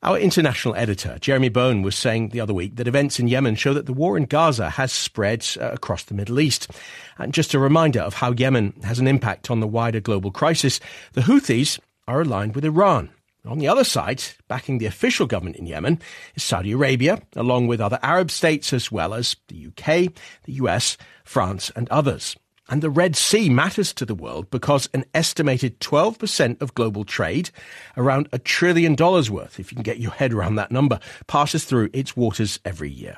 Our 0.01 0.17
international 0.17 0.75
editor, 0.75 1.17
Jeremy 1.19 1.49
Bowen, 1.49 1.81
was 1.81 1.93
saying 1.93 2.29
the 2.29 2.39
other 2.39 2.53
week 2.53 2.77
that 2.77 2.87
events 2.87 3.19
in 3.19 3.27
Yemen 3.27 3.55
show 3.55 3.73
that 3.73 3.85
the 3.85 3.91
war 3.91 4.15
in 4.15 4.23
Gaza 4.23 4.69
has 4.69 4.93
spread 4.93 5.45
uh, 5.59 5.71
across 5.71 6.03
the 6.03 6.13
Middle 6.13 6.39
East. 6.39 6.71
And 7.17 7.33
just 7.33 7.53
a 7.53 7.59
reminder 7.59 7.99
of 7.99 8.13
how 8.13 8.31
Yemen 8.31 8.79
has 8.85 8.99
an 8.99 9.07
impact 9.07 9.51
on 9.51 9.59
the 9.59 9.67
wider 9.67 9.99
global 9.99 10.31
crisis, 10.31 10.79
the 11.11 11.21
Houthis 11.21 11.79
are 12.07 12.21
aligned 12.21 12.55
with 12.55 12.63
Iran. 12.63 13.09
On 13.45 13.57
the 13.57 13.67
other 13.69 13.85
side, 13.85 14.21
backing 14.47 14.77
the 14.77 14.85
official 14.85 15.25
government 15.25 15.55
in 15.55 15.65
Yemen 15.65 15.99
is 16.35 16.43
Saudi 16.43 16.73
Arabia, 16.73 17.21
along 17.35 17.67
with 17.67 17.79
other 17.79 17.99
Arab 18.03 18.31
states 18.31 18.73
as 18.73 18.91
well 18.91 19.13
as 19.13 19.37
the 19.47 19.67
UK, 19.67 20.13
the 20.43 20.53
US, 20.53 20.97
France, 21.23 21.71
and 21.75 21.87
others. 21.89 22.35
And 22.67 22.83
the 22.83 22.89
Red 22.89 23.15
Sea 23.15 23.49
matters 23.49 23.93
to 23.93 24.05
the 24.05 24.13
world 24.13 24.51
because 24.51 24.89
an 24.93 25.05
estimated 25.13 25.79
12% 25.79 26.61
of 26.61 26.75
global 26.75 27.03
trade, 27.03 27.49
around 27.97 28.27
a 28.31 28.39
trillion 28.39 28.93
dollars 28.93 29.31
worth, 29.31 29.59
if 29.59 29.71
you 29.71 29.75
can 29.75 29.83
get 29.83 29.99
your 29.99 30.11
head 30.11 30.33
around 30.33 30.55
that 30.55 30.71
number, 30.71 30.99
passes 31.25 31.65
through 31.65 31.89
its 31.93 32.15
waters 32.15 32.59
every 32.65 32.91
year. 32.91 33.17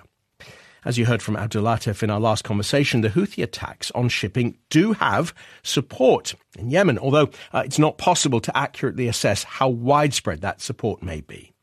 As 0.84 0.98
you 0.98 1.06
heard 1.06 1.22
from 1.22 1.38
Abdul 1.38 1.64
Latif 1.64 2.02
in 2.02 2.10
our 2.10 2.20
last 2.20 2.44
conversation, 2.44 3.02
the 3.02 3.10
Houthi 3.10 3.44
attacks 3.44 3.92
on 3.92 4.10
shipping 4.10 4.58
do 4.70 4.94
have 4.94 5.34
support 5.64 6.34
in 6.58 6.72
Yemen, 6.72 6.98
although 6.98 7.30
uh, 7.54 7.64
it's 7.66 7.80
not 7.80 7.98
possible 7.98 8.42
to 8.42 8.58
accurately 8.58 9.08
assess 9.08 9.44
how 9.44 9.70
widespread 9.70 10.42
that 10.42 10.62
support 10.62 11.04
may 11.04 11.22
be. 11.22 11.54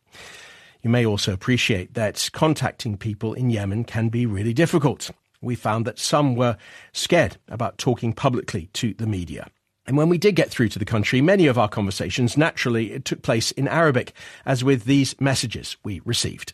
You 0.83 0.91
may 0.91 1.05
also 1.05 1.33
appreciate 1.33 1.95
that 1.95 2.31
contacting 2.33 2.97
people 2.97 3.35
in 3.35 3.51
Yemen 3.51 3.85
can 3.85 4.09
be 4.09 4.25
really 4.25 4.53
difficult 4.53 5.11
we 5.41 5.55
found 5.55 5.85
that 5.87 5.99
some 5.99 6.35
were 6.35 6.57
scared 6.93 7.37
about 7.49 7.79
talking 7.79 8.13
publicly 8.13 8.69
to 8.75 8.95
the 8.95 9.07
media. 9.07 9.49
And 9.87 9.97
when 9.97 10.09
we 10.09 10.19
did 10.19 10.35
get 10.35 10.51
through 10.51 10.69
to 10.71 10.79
the 10.79 10.85
country, 10.85 11.23
many 11.23 11.47
of 11.47 11.59
our 11.59 11.69
conversations 11.69 12.37
naturally 12.37 13.01
took 13.01 13.23
place 13.23 13.53
in 13.53 13.69
Arabic, 13.69 14.13
as 14.45 14.63
with 14.63 14.85
these 14.85 15.19
messages 15.21 15.77
we 15.83 16.01
received. 16.05 16.53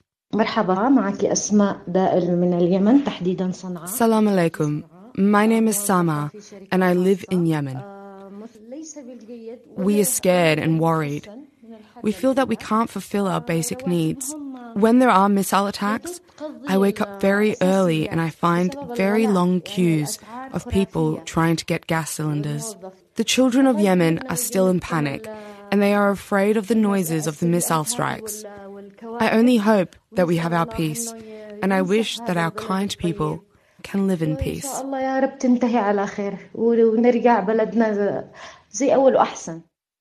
Salam 3.87 4.27
alaikum. 4.27 4.83
My 5.17 5.47
name 5.47 5.69
is 5.69 5.79
Sama, 5.79 6.33
and 6.73 6.85
I 6.85 6.93
live 6.95 7.25
in 7.31 7.47
Yemen. 7.47 7.81
We 9.77 10.01
are 10.01 10.05
scared 10.05 10.59
and 10.59 10.81
worried. 10.81 11.29
We 12.03 12.11
feel 12.11 12.35
that 12.35 12.49
we 12.49 12.57
can't 12.57 12.91
fulfill 12.91 13.29
our 13.29 13.41
basic 13.41 13.87
needs. 13.87 14.35
When 14.75 14.99
there 14.99 15.11
are 15.11 15.29
missile 15.29 15.69
attacks, 15.69 16.21
I 16.67 16.79
wake 16.79 17.01
up 17.01 17.21
very 17.21 17.55
early 17.63 18.09
and 18.09 18.21
I 18.21 18.31
find 18.31 18.75
very 18.97 19.29
long 19.29 19.61
queues 19.61 20.19
of 20.53 20.69
people 20.69 21.19
trying 21.19 21.55
to 21.57 21.65
get 21.65 21.87
gas 21.87 22.11
cylinders. 22.11 22.77
The 23.15 23.25
children 23.25 23.69
of 23.69 23.79
Yemen 23.79 24.19
are 24.29 24.37
still 24.37 24.67
in 24.67 24.81
panic 24.81 25.29
and 25.71 25.81
they 25.81 25.95
are 25.95 26.11
afraid 26.11 26.57
of 26.57 26.67
the 26.67 26.75
noises 26.75 27.29
of 27.29 27.39
the 27.39 27.47
missile 27.47 27.85
strikes. 27.85 28.45
I 29.24 29.32
only 29.32 29.58
hope 29.58 29.96
that 30.14 30.28
we 30.28 30.38
have 30.38 30.54
our 30.54 30.66
peace 30.66 31.12
and 31.62 31.74
I 31.74 31.82
wish 31.82 32.20
that 32.28 32.38
our 32.38 32.52
kind 32.52 32.96
people 32.98 33.44
can 33.84 34.08
live 34.08 34.22
in 34.22 34.36
peace. 34.38 34.68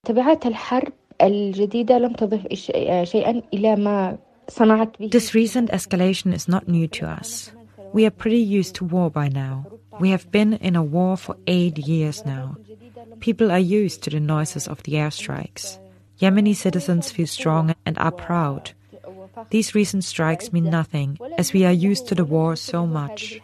تبعات 0.07 0.47
الحرب 0.47 0.93
الجديدة 1.23 1.99
لم 1.99 2.13
تضف 2.13 2.55
شيئا 3.05 3.43
إلى 3.55 3.77
ما 3.77 4.19
this 5.11 5.35
recent 5.35 5.69
escalation 5.71 6.33
is 6.33 6.49
not 6.49 6.69
new 6.69 6.89
to 6.89 7.07
us. 7.07 7.53
We 7.93 8.07
are 8.07 8.11
pretty 8.11 8.39
used 8.39 8.77
to 8.77 8.85
war 8.85 9.11
by 9.11 9.29
now. 9.29 9.67
We 10.01 10.09
have 10.09 10.31
been 10.31 10.55
in 10.55 10.75
a 10.75 10.83
war 10.83 11.19
for 11.19 11.37
eight 11.47 11.77
years 11.77 12.25
now. 12.25 12.57
People 13.21 13.53
are 13.53 13.59
used 13.59 14.03
to 14.05 14.11
the 14.11 14.21
noises 14.21 14.67
of 14.67 14.83
the 14.85 14.93
airstrikes. 14.95 15.79
Yemeni 16.21 16.57
citizens 16.57 17.11
feel 17.11 17.27
strong 17.27 17.75
and 17.85 17.99
are 17.99 18.11
proud. 18.11 18.73
These 19.50 19.76
recent 19.76 20.04
strikes 20.04 20.54
mean 20.54 20.70
nothing, 20.70 21.18
as 21.38 21.54
we 21.54 21.66
are 21.66 21.72
used 21.72 22.08
to 22.08 22.16
the 22.16 22.26
war 22.26 22.56
so 22.56 22.86
much. 22.86 23.42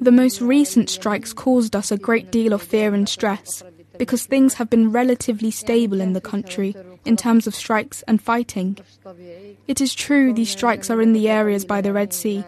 The 0.00 0.12
most 0.12 0.40
recent 0.40 0.90
strikes 0.90 1.32
caused 1.32 1.76
us 1.76 1.92
a 1.92 1.98
great 1.98 2.30
deal 2.30 2.52
of 2.52 2.62
fear 2.62 2.94
and 2.94 3.08
stress. 3.08 3.62
because 3.98 4.24
things 4.24 4.54
have 4.54 4.70
been 4.70 4.92
relatively 4.92 5.50
stable 5.50 6.00
in 6.00 6.12
the 6.14 6.20
country 6.20 6.74
in 7.04 7.16
terms 7.16 7.46
of 7.46 7.54
strikes 7.54 8.02
and 8.02 8.22
fighting. 8.22 8.78
It 9.66 9.80
is 9.80 9.94
true 9.94 10.32
these 10.32 10.50
strikes 10.50 10.88
are 10.88 11.02
in 11.02 11.12
the 11.12 11.28
areas 11.28 11.64
by 11.64 11.80
the 11.80 11.92
Red 11.92 12.12
Sea, 12.12 12.44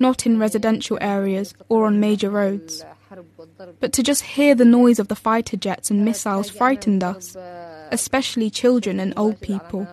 not 0.00 0.26
in 0.26 0.38
residential 0.38 0.98
areas 1.00 1.54
or 1.68 1.86
on 1.86 2.00
major 2.00 2.30
roads. 2.30 2.84
But 3.80 3.92
to 3.92 4.02
just 4.02 4.22
hear 4.22 4.54
the 4.54 4.64
noise 4.64 4.98
of 4.98 5.08
the 5.08 5.16
fighter 5.16 5.56
jets 5.56 5.90
and 5.90 6.04
missiles 6.04 6.48
frightened 6.48 7.04
us, 7.04 7.36
especially 7.90 8.50
children 8.50 9.00
and 9.00 9.12
old 9.16 9.40
people. 9.40 9.86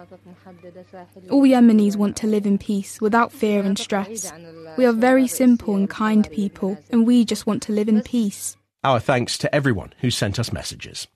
All 1.29 1.43
Yemenis 1.43 1.95
want 1.95 2.15
to 2.17 2.27
live 2.27 2.45
in 2.45 2.57
peace 2.57 3.01
without 3.01 3.31
fear 3.31 3.63
and 3.63 3.77
stress. 3.77 4.31
We 4.77 4.85
are 4.85 4.93
very 4.93 5.27
simple 5.27 5.75
and 5.75 5.89
kind 5.89 6.29
people, 6.31 6.77
and 6.89 7.05
we 7.05 7.25
just 7.25 7.45
want 7.45 7.63
to 7.63 7.71
live 7.73 7.89
in 7.89 8.01
peace. 8.01 8.57
Our 8.83 8.99
thanks 8.99 9.37
to 9.39 9.53
everyone 9.53 9.93
who 9.99 10.09
sent 10.09 10.39
us 10.39 10.51
messages. 10.51 11.07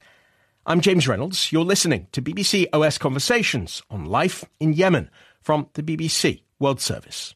I'm 0.65 0.81
James 0.81 1.07
Reynolds. 1.07 1.51
You're 1.51 1.63
listening 1.63 2.07
to 2.12 2.22
BBC 2.22 2.67
OS 2.74 2.98
Conversations 2.98 3.81
on 3.89 4.05
life 4.05 4.43
in 4.60 4.74
Yemen 4.74 5.10
from 5.41 5.69
the 5.74 5.84
BBC 5.84 6.41
World 6.60 6.81
Service. 6.81 7.36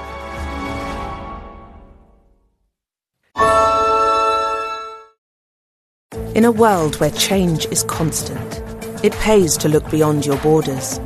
In 6.33 6.45
a 6.45 6.51
world 6.51 6.95
where 7.01 7.11
change 7.11 7.65
is 7.71 7.83
constant, 7.83 8.61
it 9.03 9.11
pays 9.15 9.57
to 9.57 9.67
look 9.67 9.91
beyond 9.91 10.25
your 10.25 10.37
borders. 10.37 10.97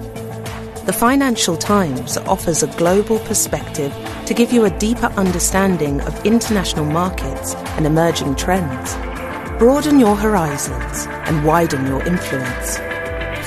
The 0.86 0.94
Financial 0.96 1.58
Times 1.58 2.18
offers 2.18 2.62
a 2.62 2.68
global 2.78 3.18
perspective 3.20 3.92
to 4.28 4.36
give 4.36 4.54
you 4.54 4.66
a 4.66 4.78
deeper 4.78 5.08
understanding 5.18 6.00
of 6.02 6.26
international 6.28 6.86
markets 6.86 7.56
and 7.76 7.88
emerging 7.88 8.36
trends. 8.36 8.94
Broaden 9.58 10.00
your 10.00 10.16
horizons 10.16 11.08
and 11.28 11.44
widen 11.44 11.88
your 11.88 12.04
influence. 12.04 12.78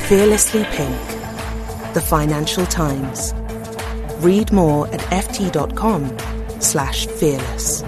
Fearlessly 0.08 0.64
Pink. 0.72 0.98
The 1.94 2.04
Financial 2.04 2.66
Times. 2.66 3.32
Read 4.18 4.50
more 4.50 4.88
at 4.88 5.00
ft.com 5.12 6.18
slash 6.60 7.06
fearless. 7.06 7.84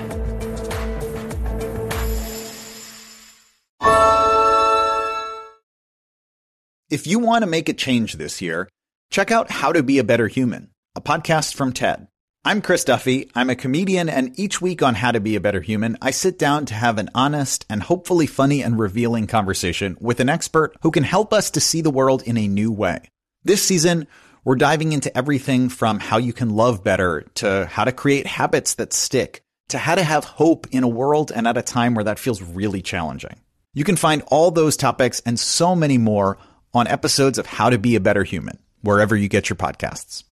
If 6.91 7.07
you 7.07 7.21
want 7.21 7.45
to 7.45 7.51
make 7.51 7.69
a 7.69 7.73
change 7.73 8.15
this 8.15 8.43
year, 8.43 8.69
check 9.13 9.31
out 9.31 9.49
How 9.49 9.73
to 9.73 9.81
Be 9.81 9.99
a 9.99 10.05
Better 10.05 10.27
Human, 10.27 10.71
a 10.97 11.01
podcast 11.01 11.55
from 11.55 11.73
TED. 11.73 12.09
I'm 12.45 12.61
Chris 12.61 12.83
Duffy. 12.83 13.31
I'm 13.33 13.49
a 13.49 13.55
comedian, 13.55 14.09
and 14.09 14.37
each 14.37 14.61
week 14.61 14.83
on 14.83 14.97
How 14.97 15.13
to 15.13 15.21
Be 15.21 15.37
a 15.37 15.41
Better 15.41 15.61
Human, 15.61 15.97
I 16.03 16.11
sit 16.11 16.37
down 16.37 16.67
to 16.67 16.75
have 16.75 16.99
an 16.99 17.09
honest 17.15 17.65
and 17.71 17.81
hopefully 17.81 18.27
funny 18.27 18.61
and 18.65 18.77
revealing 18.77 19.29
conversation 19.29 19.99
with 20.01 20.19
an 20.19 20.29
expert 20.29 20.77
who 20.83 20.91
can 20.91 21.05
help 21.05 21.33
us 21.33 21.53
to 21.53 21.61
see 21.61 21.81
the 21.81 21.93
world 21.93 22.25
in 22.25 22.37
a 22.37 22.49
new 22.49 22.73
way. 22.73 23.09
This 23.45 23.63
season, 23.63 24.09
we're 24.43 24.57
diving 24.57 24.93
into 24.93 25.17
everything 25.17 25.69
from 25.69 26.01
how 26.01 26.17
you 26.17 26.33
can 26.33 26.51
love 26.51 26.83
better 26.83 27.21
to 27.37 27.67
how 27.71 27.85
to 27.85 27.93
create 27.93 28.27
habits 28.27 28.75
that 28.75 28.93
stick 28.93 29.43
to 29.69 29.79
how 29.79 29.95
to 29.95 30.03
have 30.03 30.25
hope 30.25 30.67
in 30.73 30.83
a 30.83 30.89
world 30.89 31.31
and 31.33 31.47
at 31.47 31.57
a 31.57 31.63
time 31.63 31.95
where 31.95 32.07
that 32.07 32.19
feels 32.19 32.43
really 32.43 32.83
challenging. 32.83 33.37
You 33.75 33.85
can 33.85 33.95
find 33.95 34.23
all 34.27 34.51
those 34.51 34.77
topics 34.77 35.23
and 35.25 35.39
so 35.39 35.77
many 35.77 35.97
more 35.97 36.37
on 36.73 36.87
episodes 36.87 37.39
of 37.39 37.47
How 37.47 37.71
to 37.71 37.79
Be 37.79 37.97
a 37.97 38.01
Better 38.01 38.25
Human, 38.25 38.59
wherever 38.83 39.17
you 39.17 39.29
get 39.29 39.49
your 39.49 39.57
podcasts. 39.57 40.25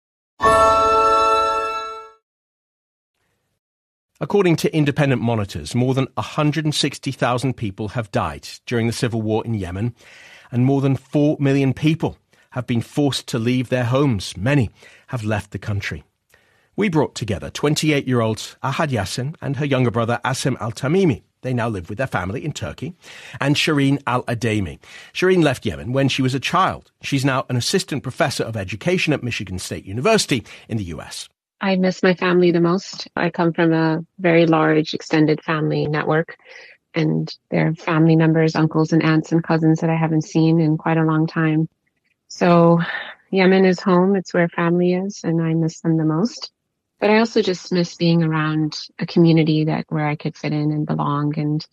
According 4.20 4.56
to 4.56 4.76
independent 4.76 5.22
monitors, 5.22 5.74
more 5.74 5.94
than 5.94 6.08
160,000 6.14 7.56
people 7.56 7.88
have 7.88 8.10
died 8.10 8.48
during 8.66 8.88
the 8.88 8.92
civil 8.92 9.22
war 9.22 9.44
in 9.44 9.54
Yemen, 9.54 9.94
and 10.50 10.64
more 10.64 10.80
than 10.80 10.96
4 10.96 11.36
million 11.38 11.72
people 11.72 12.18
have 12.50 12.66
been 12.66 12.80
forced 12.80 13.28
to 13.28 13.38
leave 13.38 13.68
their 13.68 13.84
homes. 13.84 14.36
Many 14.36 14.70
have 15.08 15.22
left 15.22 15.52
the 15.52 15.58
country. 15.58 16.02
We 16.74 16.88
brought 16.88 17.14
together 17.14 17.50
28 17.50 18.06
year 18.06 18.20
old 18.20 18.38
Ahad 18.62 18.88
Yassin 18.88 19.36
and 19.40 19.56
her 19.56 19.64
younger 19.64 19.90
brother 19.90 20.20
Asim 20.24 20.56
Al 20.60 20.72
Tamimi 20.72 21.22
they 21.42 21.54
now 21.54 21.68
live 21.68 21.88
with 21.88 21.98
their 21.98 22.06
family 22.06 22.44
in 22.44 22.52
Turkey. 22.52 22.94
And 23.40 23.56
Shireen 23.56 24.02
Al 24.06 24.22
Adeimi. 24.24 24.78
Shireen 25.12 25.42
left 25.42 25.64
Yemen 25.64 25.92
when 25.92 26.08
she 26.08 26.22
was 26.22 26.34
a 26.34 26.40
child. 26.40 26.90
She's 27.02 27.24
now 27.24 27.46
an 27.48 27.56
assistant 27.56 28.02
professor 28.02 28.44
of 28.44 28.56
education 28.56 29.12
at 29.12 29.22
Michigan 29.22 29.58
State 29.58 29.86
University 29.86 30.44
in 30.68 30.76
the 30.76 30.84
US. 30.84 31.28
I 31.60 31.76
miss 31.76 32.02
my 32.02 32.14
family 32.14 32.52
the 32.52 32.60
most. 32.60 33.08
I 33.16 33.30
come 33.30 33.52
from 33.52 33.72
a 33.72 34.04
very 34.18 34.46
large 34.46 34.94
extended 34.94 35.42
family 35.42 35.86
network 35.86 36.36
and 36.94 37.32
there 37.50 37.68
are 37.68 37.74
family 37.74 38.16
members, 38.16 38.56
uncles 38.56 38.92
and 38.92 39.02
aunts 39.02 39.32
and 39.32 39.42
cousins 39.42 39.80
that 39.80 39.90
I 39.90 39.96
haven't 39.96 40.24
seen 40.24 40.60
in 40.60 40.78
quite 40.78 40.96
a 40.96 41.04
long 41.04 41.26
time. 41.26 41.68
So 42.28 42.80
Yemen 43.30 43.64
is 43.64 43.80
home. 43.80 44.16
It's 44.16 44.32
where 44.32 44.48
family 44.48 44.94
is 44.94 45.20
and 45.24 45.42
I 45.42 45.54
miss 45.54 45.80
them 45.80 45.96
the 45.96 46.04
most 46.04 46.52
but 47.00 47.10
I 47.10 47.18
also 47.18 47.42
just 47.42 47.72
miss 47.72 47.94
being 47.96 48.22
around 48.22 48.78
a 48.98 49.06
community 49.06 49.64
that 49.64 49.86
where 49.88 50.06
I 50.06 50.16
could 50.16 50.36
fit 50.36 50.52
in 50.52 50.72
and 50.72 50.86
belong 50.86 51.38
and 51.38 51.66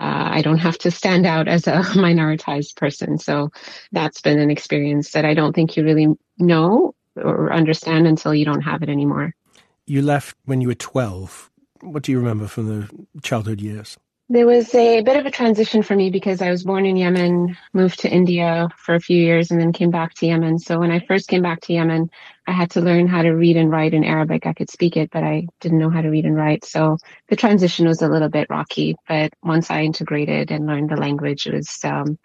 uh, 0.00 0.28
I 0.32 0.42
don't 0.42 0.58
have 0.58 0.78
to 0.78 0.90
stand 0.90 1.26
out 1.26 1.48
as 1.48 1.66
a 1.66 1.72
minoritized 1.94 2.76
person. 2.76 3.18
So 3.18 3.50
that's 3.92 4.20
been 4.20 4.38
an 4.38 4.50
experience 4.50 5.12
that 5.12 5.24
I 5.24 5.34
don't 5.34 5.54
think 5.54 5.76
you 5.76 5.84
really 5.84 6.08
know 6.38 6.94
or 7.16 7.52
understand 7.52 8.06
until 8.06 8.34
you 8.34 8.44
don't 8.44 8.62
have 8.62 8.82
it 8.82 8.88
anymore. 8.88 9.34
You 9.86 10.02
left 10.02 10.36
when 10.44 10.60
you 10.60 10.68
were 10.68 10.74
12. 10.74 11.50
What 11.82 12.02
do 12.02 12.12
you 12.12 12.18
remember 12.18 12.46
from 12.46 12.68
the 12.68 12.88
childhood 13.22 13.60
years? 13.60 13.96
There 14.30 14.46
was 14.46 14.74
a 14.74 15.02
bit 15.02 15.18
of 15.18 15.26
a 15.26 15.30
transition 15.30 15.82
for 15.82 15.94
me 15.94 16.08
because 16.08 16.40
I 16.40 16.50
was 16.50 16.64
born 16.64 16.86
in 16.86 16.96
Yemen, 16.96 17.58
moved 17.74 18.00
to 18.00 18.10
India 18.10 18.70
for 18.78 18.94
a 18.94 19.00
few 19.00 19.18
years, 19.18 19.50
and 19.50 19.60
then 19.60 19.70
came 19.72 19.90
back 19.90 20.14
to 20.14 20.26
Yemen. 20.26 20.58
So 20.58 20.80
when 20.80 20.90
I 20.90 21.00
first 21.00 21.28
came 21.28 21.42
back 21.42 21.60
to 21.62 21.74
Yemen, 21.74 22.10
I 22.46 22.52
had 22.52 22.70
to 22.70 22.80
learn 22.80 23.06
how 23.06 23.20
to 23.20 23.32
read 23.32 23.58
and 23.58 23.70
write 23.70 23.92
in 23.92 24.02
Arabic. 24.02 24.46
I 24.46 24.54
could 24.54 24.70
speak 24.70 24.96
it, 24.96 25.10
but 25.10 25.24
I 25.24 25.46
didn't 25.60 25.78
know 25.78 25.90
how 25.90 26.00
to 26.00 26.08
read 26.08 26.24
and 26.24 26.34
write. 26.34 26.64
So 26.64 26.96
the 27.28 27.36
transition 27.36 27.86
was 27.86 28.00
a 28.00 28.08
little 28.08 28.30
bit 28.30 28.48
rocky. 28.48 28.96
But 29.06 29.34
once 29.42 29.70
I 29.70 29.82
integrated 29.82 30.50
and 30.50 30.66
learned 30.66 30.88
the 30.88 30.96
language, 30.96 31.46
it 31.46 31.52
was 31.52 31.84
um, 31.84 32.18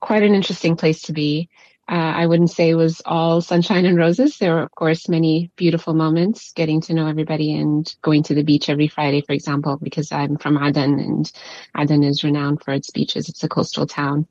quite 0.00 0.22
an 0.22 0.34
interesting 0.34 0.74
place 0.76 1.02
to 1.02 1.12
be. 1.12 1.50
Uh, 1.88 2.14
I 2.14 2.26
wouldn't 2.26 2.50
say 2.50 2.70
it 2.70 2.74
was 2.74 3.02
all 3.04 3.40
sunshine 3.40 3.84
and 3.84 3.98
roses. 3.98 4.38
There 4.38 4.54
were, 4.54 4.62
of 4.62 4.70
course, 4.72 5.08
many 5.08 5.50
beautiful 5.56 5.94
moments 5.94 6.52
getting 6.52 6.80
to 6.82 6.94
know 6.94 7.08
everybody 7.08 7.54
and 7.54 7.92
going 8.02 8.22
to 8.24 8.34
the 8.34 8.44
beach 8.44 8.68
every 8.68 8.88
Friday, 8.88 9.20
for 9.20 9.32
example, 9.32 9.78
because 9.82 10.12
I'm 10.12 10.36
from 10.38 10.62
Aden 10.62 11.00
and 11.00 11.32
Aden 11.76 12.04
is 12.04 12.22
renowned 12.22 12.62
for 12.62 12.72
its 12.72 12.90
beaches. 12.90 13.28
It's 13.28 13.42
a 13.42 13.48
coastal 13.48 13.86
town. 13.86 14.26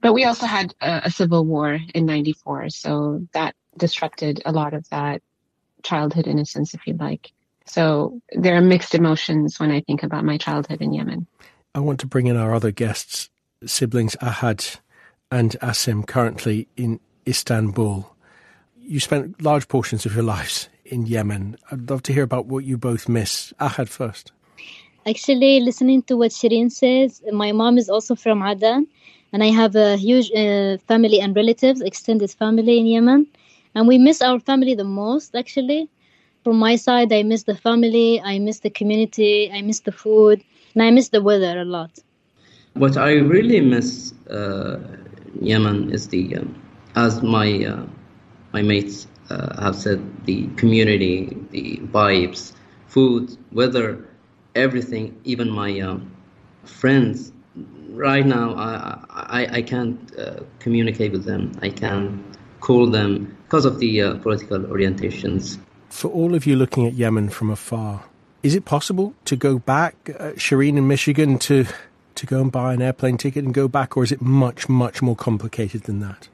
But 0.00 0.14
we 0.14 0.24
also 0.24 0.46
had 0.46 0.74
a, 0.80 1.02
a 1.04 1.10
civil 1.10 1.44
war 1.44 1.78
in 1.94 2.06
94. 2.06 2.70
So 2.70 3.26
that 3.32 3.54
disrupted 3.76 4.42
a 4.46 4.52
lot 4.52 4.72
of 4.72 4.88
that 4.88 5.22
childhood 5.82 6.26
innocence, 6.26 6.74
if 6.74 6.86
you'd 6.86 7.00
like. 7.00 7.32
So 7.66 8.20
there 8.32 8.56
are 8.56 8.62
mixed 8.62 8.94
emotions 8.94 9.60
when 9.60 9.70
I 9.70 9.80
think 9.80 10.02
about 10.02 10.24
my 10.24 10.38
childhood 10.38 10.80
in 10.80 10.92
Yemen. 10.92 11.26
I 11.74 11.80
want 11.80 12.00
to 12.00 12.06
bring 12.06 12.26
in 12.26 12.36
our 12.36 12.54
other 12.54 12.70
guests, 12.70 13.28
siblings 13.66 14.16
Ahad 14.16 14.78
and 15.30 15.56
Asim 15.60 16.06
currently 16.06 16.68
in 16.76 17.00
Istanbul. 17.26 18.14
You 18.80 19.00
spent 19.00 19.42
large 19.42 19.68
portions 19.68 20.06
of 20.06 20.14
your 20.14 20.22
lives 20.22 20.68
in 20.84 21.06
Yemen. 21.06 21.56
I'd 21.70 21.90
love 21.90 22.02
to 22.04 22.12
hear 22.12 22.22
about 22.22 22.46
what 22.46 22.64
you 22.64 22.78
both 22.78 23.08
miss. 23.08 23.52
Ahad 23.60 23.88
first. 23.88 24.32
Actually, 25.06 25.60
listening 25.60 26.02
to 26.02 26.16
what 26.16 26.30
Shireen 26.30 26.70
says, 26.70 27.22
my 27.32 27.52
mom 27.52 27.78
is 27.78 27.88
also 27.88 28.14
from 28.14 28.42
Aden, 28.42 28.86
and 29.32 29.42
I 29.42 29.48
have 29.48 29.74
a 29.76 29.96
huge 29.96 30.30
uh, 30.32 30.78
family 30.86 31.20
and 31.20 31.34
relatives, 31.34 31.80
extended 31.80 32.30
family 32.30 32.78
in 32.78 32.86
Yemen, 32.86 33.26
and 33.74 33.86
we 33.88 33.98
miss 33.98 34.22
our 34.22 34.40
family 34.40 34.74
the 34.74 34.84
most. 34.84 35.34
Actually, 35.34 35.88
from 36.44 36.58
my 36.58 36.76
side, 36.76 37.12
I 37.12 37.22
miss 37.24 37.44
the 37.44 37.56
family, 37.56 38.20
I 38.20 38.38
miss 38.38 38.60
the 38.60 38.70
community, 38.70 39.50
I 39.52 39.62
miss 39.62 39.80
the 39.80 39.92
food, 39.92 40.42
and 40.74 40.82
I 40.82 40.90
miss 40.90 41.08
the 41.08 41.22
weather 41.22 41.60
a 41.60 41.64
lot. 41.64 41.98
What 42.74 42.96
I 42.96 43.14
really 43.14 43.60
miss 43.60 44.12
uh, 44.28 44.78
Yemen 45.40 45.90
is 45.92 46.08
the, 46.08 46.36
um, 46.36 46.62
as 46.94 47.22
my 47.22 47.64
uh, 47.64 47.86
my 48.52 48.62
mates 48.62 49.06
uh, 49.30 49.60
have 49.62 49.76
said, 49.76 50.00
the 50.24 50.46
community, 50.56 51.36
the 51.50 51.78
vibes, 51.92 52.52
food, 52.86 53.36
weather, 53.52 54.08
everything. 54.54 55.18
Even 55.24 55.50
my 55.50 55.80
um, 55.80 56.10
friends, 56.64 57.32
right 57.90 58.24
now, 58.24 58.54
I, 58.54 59.04
I, 59.10 59.48
I 59.58 59.62
can't 59.62 60.18
uh, 60.18 60.40
communicate 60.58 61.12
with 61.12 61.24
them. 61.24 61.52
I 61.60 61.70
can 61.70 62.24
call 62.60 62.88
them 62.88 63.36
because 63.44 63.64
of 63.64 63.78
the 63.78 64.02
uh, 64.02 64.14
political 64.18 64.58
orientations. 64.60 65.58
For 65.88 66.08
all 66.08 66.34
of 66.34 66.46
you 66.46 66.56
looking 66.56 66.86
at 66.86 66.94
Yemen 66.94 67.28
from 67.28 67.50
afar, 67.50 68.04
is 68.42 68.54
it 68.54 68.64
possible 68.64 69.14
to 69.24 69.36
go 69.36 69.58
back, 69.58 69.94
uh, 70.08 70.32
Shireen 70.32 70.76
in 70.76 70.86
Michigan, 70.86 71.38
to 71.40 71.66
to 72.16 72.26
go 72.26 72.40
and 72.40 72.50
buy 72.50 72.74
an 72.74 72.82
airplane 72.82 73.16
ticket 73.16 73.44
and 73.44 73.54
go 73.54 73.68
back, 73.68 73.96
or 73.96 74.04
is 74.04 74.12
it 74.12 74.20
much, 74.20 74.68
much 74.68 75.02
more 75.02 75.16
complicated 75.16 75.82
than 75.82 76.00
that? 76.00 76.28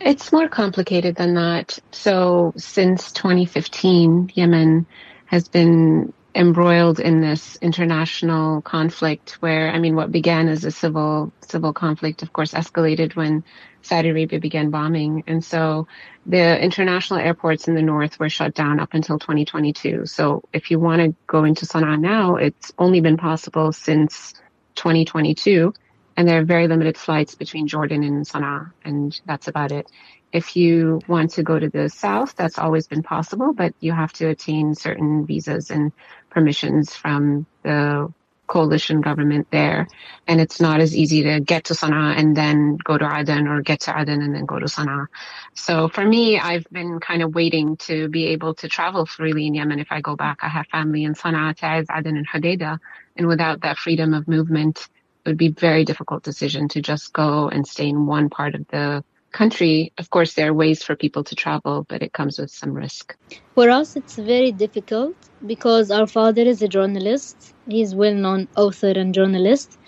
It's 0.00 0.32
more 0.32 0.48
complicated 0.48 1.16
than 1.16 1.34
that. 1.34 1.78
So 1.92 2.52
since 2.56 3.12
2015, 3.12 4.32
Yemen 4.34 4.86
has 5.26 5.48
been 5.48 6.12
embroiled 6.34 6.98
in 6.98 7.20
this 7.20 7.56
international 7.60 8.62
conflict 8.62 9.32
where 9.40 9.70
I 9.70 9.78
mean 9.78 9.94
what 9.94 10.10
began 10.10 10.48
as 10.48 10.64
a 10.64 10.70
civil 10.70 11.30
civil 11.42 11.74
conflict 11.74 12.22
of 12.22 12.32
course 12.32 12.54
escalated 12.54 13.14
when 13.14 13.44
Saudi 13.82 14.08
Arabia 14.08 14.40
began 14.40 14.70
bombing 14.70 15.24
and 15.26 15.44
so 15.44 15.86
the 16.24 16.58
international 16.58 17.18
airports 17.18 17.68
in 17.68 17.74
the 17.74 17.82
north 17.82 18.18
were 18.18 18.30
shut 18.30 18.54
down 18.54 18.80
up 18.80 18.94
until 18.94 19.18
2022 19.18 20.06
so 20.06 20.42
if 20.54 20.70
you 20.70 20.78
want 20.78 21.02
to 21.02 21.14
go 21.26 21.44
into 21.44 21.66
Sana'a 21.66 22.00
now 22.00 22.36
it's 22.36 22.72
only 22.78 23.00
been 23.00 23.18
possible 23.18 23.70
since 23.70 24.32
2022 24.74 25.72
and 26.16 26.28
there 26.28 26.40
are 26.40 26.44
very 26.44 26.68
limited 26.68 26.96
flights 26.96 27.34
between 27.34 27.66
Jordan 27.66 28.02
and 28.02 28.26
Sana'a, 28.26 28.72
and 28.84 29.18
that's 29.26 29.48
about 29.48 29.72
it. 29.72 29.90
If 30.32 30.56
you 30.56 31.00
want 31.08 31.30
to 31.32 31.42
go 31.42 31.58
to 31.58 31.68
the 31.68 31.88
south, 31.88 32.34
that's 32.36 32.58
always 32.58 32.86
been 32.86 33.02
possible, 33.02 33.52
but 33.52 33.74
you 33.80 33.92
have 33.92 34.12
to 34.14 34.28
attain 34.28 34.74
certain 34.74 35.26
visas 35.26 35.70
and 35.70 35.92
permissions 36.30 36.94
from 36.94 37.46
the 37.62 38.12
coalition 38.52 39.00
government 39.00 39.46
there. 39.50 39.88
And 40.28 40.40
it's 40.40 40.60
not 40.60 40.80
as 40.80 40.94
easy 40.94 41.22
to 41.22 41.40
get 41.40 41.64
to 41.64 41.74
Sana'a 41.74 42.18
and 42.18 42.36
then 42.36 42.76
go 42.84 42.98
to 42.98 43.08
Aden 43.18 43.48
or 43.48 43.62
get 43.62 43.80
to 43.80 43.98
Aden 43.98 44.20
and 44.20 44.34
then 44.34 44.44
go 44.44 44.58
to 44.58 44.66
Sana'a. 44.66 45.06
So 45.54 45.88
for 45.88 46.04
me, 46.04 46.38
I've 46.38 46.66
been 46.70 47.00
kind 47.00 47.22
of 47.22 47.34
waiting 47.34 47.78
to 47.88 48.08
be 48.08 48.26
able 48.26 48.52
to 48.56 48.68
travel 48.68 49.06
freely 49.06 49.46
in 49.46 49.54
Yemen 49.54 49.80
if 49.80 49.90
I 49.90 50.02
go 50.02 50.16
back. 50.16 50.40
I 50.42 50.48
have 50.48 50.66
family 50.66 51.04
in 51.04 51.14
Sana'a, 51.14 51.56
Taiz, 51.58 51.86
Aden, 51.90 52.18
and 52.18 52.28
Hodeidah. 52.28 52.78
And 53.16 53.26
without 53.26 53.62
that 53.62 53.78
freedom 53.78 54.12
of 54.12 54.28
movement, 54.28 54.86
it 55.24 55.28
would 55.30 55.38
be 55.38 55.48
very 55.48 55.84
difficult 55.86 56.22
decision 56.22 56.68
to 56.68 56.82
just 56.82 57.12
go 57.14 57.48
and 57.48 57.66
stay 57.66 57.88
in 57.88 58.06
one 58.06 58.28
part 58.28 58.54
of 58.54 58.68
the 58.68 59.02
country. 59.32 59.92
Of 59.98 60.10
course, 60.10 60.34
there 60.34 60.50
are 60.50 60.54
ways 60.54 60.82
for 60.82 60.94
people 60.96 61.24
to 61.24 61.34
travel, 61.34 61.86
but 61.88 62.02
it 62.02 62.12
comes 62.12 62.38
with 62.38 62.50
some 62.50 62.72
risk. 62.72 63.16
For 63.54 63.70
us, 63.70 63.96
it's 63.96 64.16
very 64.16 64.52
difficult 64.52 65.16
because 65.44 65.90
our 65.90 66.06
father 66.06 66.42
is 66.42 66.62
a 66.62 66.68
journalist. 66.68 67.54
He's 67.68 67.94
well-known 67.94 68.48
author 68.56 68.92
and 68.92 69.14
journalist, 69.14 69.78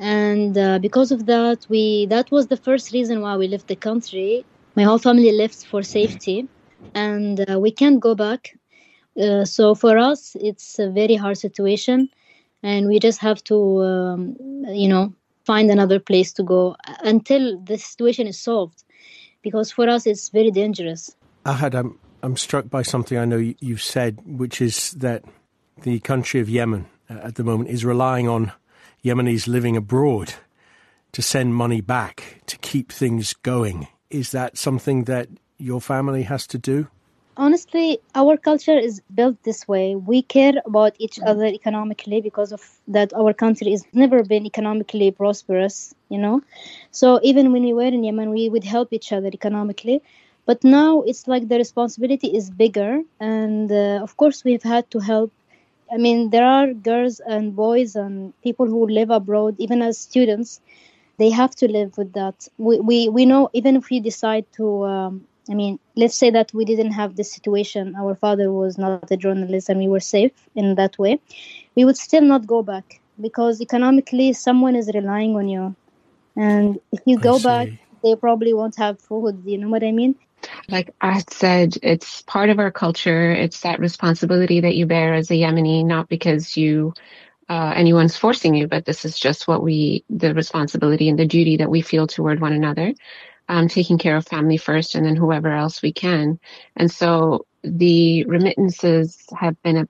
and 0.00 0.56
uh, 0.56 0.78
because 0.78 1.12
of 1.12 1.26
that, 1.26 1.66
we 1.68 2.06
that 2.06 2.30
was 2.30 2.46
the 2.46 2.56
first 2.56 2.92
reason 2.92 3.20
why 3.20 3.36
we 3.36 3.48
left 3.48 3.68
the 3.68 3.76
country. 3.76 4.44
My 4.76 4.84
whole 4.84 4.98
family 4.98 5.32
left 5.32 5.66
for 5.66 5.82
safety, 5.82 6.48
and 6.94 7.44
uh, 7.50 7.58
we 7.60 7.70
can't 7.70 8.00
go 8.00 8.14
back. 8.14 8.58
Uh, 9.20 9.44
so 9.44 9.74
for 9.74 9.96
us, 9.98 10.36
it's 10.38 10.78
a 10.78 10.90
very 10.90 11.16
hard 11.16 11.38
situation 11.38 12.10
and 12.62 12.88
we 12.88 12.98
just 12.98 13.20
have 13.20 13.42
to 13.44 13.82
um, 13.82 14.36
you 14.68 14.88
know 14.88 15.14
find 15.46 15.70
another 15.70 16.00
place 16.00 16.32
to 16.34 16.42
go 16.42 16.76
until 17.02 17.58
the 17.60 17.78
situation 17.78 18.26
is 18.26 18.38
solved. 18.38 18.84
Because 19.42 19.70
for 19.72 19.88
us 19.88 20.06
it's 20.06 20.28
very 20.28 20.50
dangerous. 20.50 21.16
Ahad 21.44 21.74
i'm, 21.74 21.98
I'm 22.22 22.36
struck 22.36 22.68
by 22.68 22.82
something 22.82 23.16
i 23.18 23.24
know 23.24 23.36
you've 23.60 23.82
said 23.82 24.18
which 24.26 24.60
is 24.60 24.90
that 24.92 25.22
the 25.82 26.00
country 26.00 26.40
of 26.40 26.48
yemen 26.48 26.86
uh, 27.08 27.14
at 27.22 27.36
the 27.36 27.44
moment 27.44 27.70
is 27.70 27.84
relying 27.84 28.28
on 28.28 28.50
yemenis 29.04 29.46
living 29.46 29.76
abroad 29.76 30.34
to 31.12 31.22
send 31.22 31.54
money 31.54 31.80
back 31.80 32.42
to 32.46 32.58
keep 32.58 32.92
things 32.92 33.32
going. 33.32 33.88
Is 34.10 34.32
that 34.32 34.58
something 34.58 35.04
that 35.04 35.28
your 35.56 35.80
family 35.80 36.24
has 36.24 36.46
to 36.48 36.58
do 36.58 36.88
honestly 37.36 37.98
our 38.14 38.36
culture 38.36 38.78
is 38.78 39.00
built 39.14 39.42
this 39.42 39.66
way. 39.68 39.94
We 39.94 40.22
care 40.22 40.54
about 40.64 40.94
each 40.98 41.18
other 41.20 41.46
economically 41.46 42.20
because 42.20 42.52
of 42.52 42.62
that 42.88 43.12
our 43.14 43.32
country 43.32 43.70
has 43.72 43.84
never 43.92 44.22
been 44.22 44.46
economically 44.46 45.10
prosperous 45.10 45.94
you 46.08 46.18
know? 46.18 46.42
So 46.90 47.20
even 47.22 47.52
when 47.52 47.62
we 47.64 47.72
were 47.72 47.92
in 47.98 48.04
yemen 48.04 48.30
we 48.30 48.48
would 48.48 48.64
help 48.64 48.92
each 48.92 49.12
other 49.12 49.28
economically. 49.28 50.02
But 50.46 50.62
now 50.64 51.02
it's 51.02 51.26
like 51.26 51.48
the 51.48 51.56
responsibility 51.58 52.28
is 52.28 52.50
bigger 52.50 53.02
and 53.20 53.70
uh, 53.70 54.00
of 54.02 54.16
course 54.16 54.44
we've 54.44 54.62
had 54.62 54.90
to 54.92 55.00
help. 55.00 55.32
I 55.92 55.98
mean 55.98 56.30
there 56.30 56.46
are 56.46 56.72
girls 56.72 57.20
and 57.20 57.54
boys 57.54 57.96
and 57.96 58.32
people 58.42 58.66
who 58.66 58.86
live 58.86 59.10
abroad 59.10 59.56
even 59.58 59.82
as 59.82 59.98
students 59.98 60.60
they 61.18 61.30
have 61.30 61.54
to 61.56 61.66
live 61.68 61.96
with 61.96 62.12
that. 62.12 62.48
We 62.58 62.80
we, 62.80 63.08
we 63.08 63.24
know 63.26 63.50
even 63.52 63.76
if 63.76 63.90
we 63.90 64.00
decide 64.00 64.46
to 64.58 64.84
um, 64.84 65.26
I 65.48 65.54
mean, 65.54 65.78
let's 65.94 66.16
say 66.16 66.30
that 66.30 66.52
we 66.52 66.64
didn't 66.64 66.92
have 66.92 67.16
this 67.16 67.32
situation, 67.32 67.94
our 67.96 68.14
father 68.14 68.52
was 68.52 68.78
not 68.78 69.10
a 69.10 69.16
journalist 69.16 69.68
and 69.68 69.78
we 69.78 69.88
were 69.88 70.00
safe 70.00 70.32
in 70.54 70.74
that 70.74 70.98
way, 70.98 71.20
we 71.76 71.84
would 71.84 71.96
still 71.96 72.22
not 72.22 72.46
go 72.46 72.62
back 72.62 73.00
because 73.20 73.60
economically 73.60 74.32
someone 74.32 74.74
is 74.76 74.90
relying 74.92 75.36
on 75.36 75.48
you. 75.48 75.74
And 76.36 76.80
if 76.92 77.00
you 77.06 77.18
go 77.18 77.38
back, 77.38 77.68
they 78.02 78.16
probably 78.16 78.52
won't 78.54 78.76
have 78.76 79.00
food. 79.00 79.42
You 79.44 79.58
know 79.58 79.68
what 79.68 79.82
I 79.82 79.92
mean? 79.92 80.16
Like 80.68 80.94
I 81.00 81.22
said, 81.30 81.76
it's 81.82 82.22
part 82.22 82.50
of 82.50 82.58
our 82.58 82.70
culture. 82.70 83.32
It's 83.32 83.60
that 83.60 83.80
responsibility 83.80 84.60
that 84.60 84.76
you 84.76 84.86
bear 84.86 85.14
as 85.14 85.30
a 85.30 85.34
Yemeni, 85.34 85.84
not 85.84 86.08
because 86.08 86.56
you 86.56 86.92
uh, 87.48 87.72
anyone's 87.76 88.16
forcing 88.16 88.54
you, 88.54 88.66
but 88.66 88.84
this 88.84 89.04
is 89.04 89.18
just 89.18 89.46
what 89.46 89.62
we, 89.62 90.04
the 90.10 90.34
responsibility 90.34 91.08
and 91.08 91.18
the 91.18 91.26
duty 91.26 91.56
that 91.58 91.70
we 91.70 91.80
feel 91.80 92.06
toward 92.06 92.40
one 92.40 92.52
another 92.52 92.92
um, 93.48 93.68
taking 93.68 93.98
care 93.98 94.16
of 94.16 94.26
family 94.26 94.56
first 94.56 94.94
and 94.94 95.06
then 95.06 95.16
whoever 95.16 95.50
else 95.52 95.82
we 95.82 95.92
can. 95.92 96.38
And 96.76 96.90
so 96.90 97.46
the 97.62 98.24
remittances 98.24 99.24
have 99.36 99.60
been 99.62 99.76
a 99.76 99.88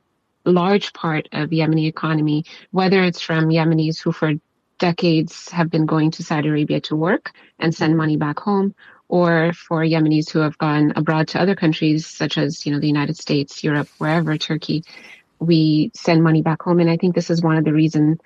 large 0.51 0.93
part 0.93 1.29
of 1.33 1.51
Yemeni 1.51 1.89
economy, 1.89 2.45
whether 2.71 3.03
it's 3.03 3.21
from 3.21 3.49
Yemenis 3.49 4.01
who 4.01 4.13
for 4.13 4.35
decades 4.79 5.51
have 5.51 5.71
been 5.71 5.87
going 5.87 6.11
to 6.13 6.23
Saudi 6.23 6.49
Arabia 6.49 6.81
to 6.83 6.97
work 6.97 7.33
and 7.59 7.75
send 7.75 7.97
money 7.97 8.17
back 8.17 8.39
home, 8.39 8.75
or 9.09 9.53
for 9.53 9.83
Yemenis 9.83 10.31
who 10.31 10.41
have 10.41 10.59
gone 10.59 10.93
abroad 10.97 11.29
to 11.29 11.41
other 11.41 11.55
countries 11.55 12.07
such 12.07 12.37
as, 12.39 12.67
you 12.67 12.73
know, 12.73 12.81
the 12.81 12.87
United 12.87 13.17
States, 13.17 13.65
Europe, 13.65 13.89
wherever, 13.99 14.37
Turkey, 14.37 14.85
we 15.39 15.91
send 15.95 16.23
money 16.23 16.43
back 16.43 16.63
home. 16.63 16.81
And 16.81 16.91
I 16.91 16.97
think 16.97 17.15
this 17.15 17.31
is 17.31 17.43
one 17.43 17.57
of 17.57 17.65
the 17.65 17.73
reasons 17.73 18.19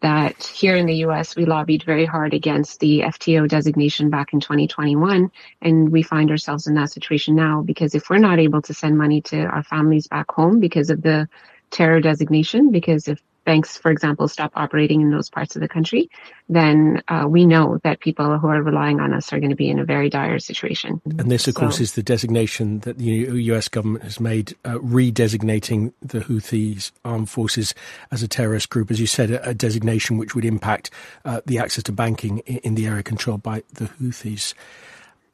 that 0.00 0.42
here 0.42 0.74
in 0.74 0.86
the 0.86 0.96
US, 1.06 1.36
we 1.36 1.44
lobbied 1.44 1.84
very 1.84 2.04
hard 2.04 2.34
against 2.34 2.80
the 2.80 3.00
FTO 3.00 3.48
designation 3.48 4.10
back 4.10 4.32
in 4.32 4.40
2021. 4.40 5.30
And 5.62 5.90
we 5.90 6.02
find 6.02 6.30
ourselves 6.30 6.66
in 6.66 6.74
that 6.74 6.90
situation 6.90 7.36
now 7.36 7.62
because 7.62 7.94
if 7.94 8.10
we're 8.10 8.18
not 8.18 8.40
able 8.40 8.62
to 8.62 8.74
send 8.74 8.98
money 8.98 9.20
to 9.22 9.44
our 9.44 9.62
families 9.62 10.08
back 10.08 10.30
home 10.30 10.58
because 10.58 10.90
of 10.90 11.02
the 11.02 11.28
terror 11.70 12.00
designation, 12.00 12.72
because 12.72 13.06
if 13.06 13.22
banks, 13.46 13.78
for 13.78 13.90
example, 13.90 14.28
stop 14.28 14.52
operating 14.54 15.00
in 15.00 15.10
those 15.10 15.30
parts 15.30 15.56
of 15.56 15.62
the 15.62 15.68
country, 15.68 16.10
then 16.50 17.02
uh, 17.08 17.24
we 17.26 17.46
know 17.46 17.78
that 17.82 18.00
people 18.00 18.38
who 18.38 18.48
are 18.48 18.60
relying 18.60 19.00
on 19.00 19.14
us 19.14 19.32
are 19.32 19.40
going 19.40 19.50
to 19.50 19.56
be 19.56 19.70
in 19.70 19.78
a 19.78 19.84
very 19.86 20.10
dire 20.10 20.38
situation. 20.38 21.00
And 21.04 21.30
this, 21.30 21.48
of 21.48 21.54
so, 21.54 21.60
course, 21.60 21.80
is 21.80 21.92
the 21.92 22.02
designation 22.02 22.80
that 22.80 22.98
the 22.98 23.04
U.S. 23.04 23.68
government 23.68 24.04
has 24.04 24.20
made, 24.20 24.54
uh, 24.66 24.74
redesignating 24.74 25.94
the 26.02 26.20
Houthis 26.20 26.90
armed 27.04 27.30
forces 27.30 27.74
as 28.10 28.22
a 28.22 28.28
terrorist 28.28 28.68
group. 28.68 28.90
As 28.90 29.00
you 29.00 29.06
said, 29.06 29.30
a, 29.30 29.50
a 29.50 29.54
designation 29.54 30.18
which 30.18 30.34
would 30.34 30.44
impact 30.44 30.90
uh, 31.24 31.40
the 31.46 31.58
access 31.58 31.84
to 31.84 31.92
banking 31.92 32.38
in, 32.40 32.58
in 32.58 32.74
the 32.74 32.86
area 32.86 33.02
controlled 33.02 33.42
by 33.42 33.62
the 33.72 33.86
Houthis. 33.86 34.52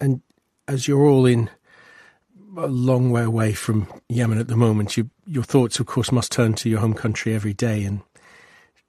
And 0.01 0.21
as 0.69 0.87
you're 0.87 1.05
all 1.05 1.27
in 1.27 1.51
a 2.57 2.67
long 2.67 3.11
way 3.11 3.23
away 3.23 3.53
from 3.53 3.87
Yemen 4.09 4.39
at 4.39 4.49
the 4.49 4.57
moment. 4.57 4.97
You, 4.97 5.11
your 5.27 5.43
thoughts, 5.43 5.81
of 5.81 5.87
course, 5.87 6.13
must 6.13 6.33
turn 6.33 6.55
to 6.55 6.69
your 6.69 6.81
home 6.81 6.95
country 6.95 7.35
every 7.35 7.55
day. 7.55 7.85
And 7.85 8.03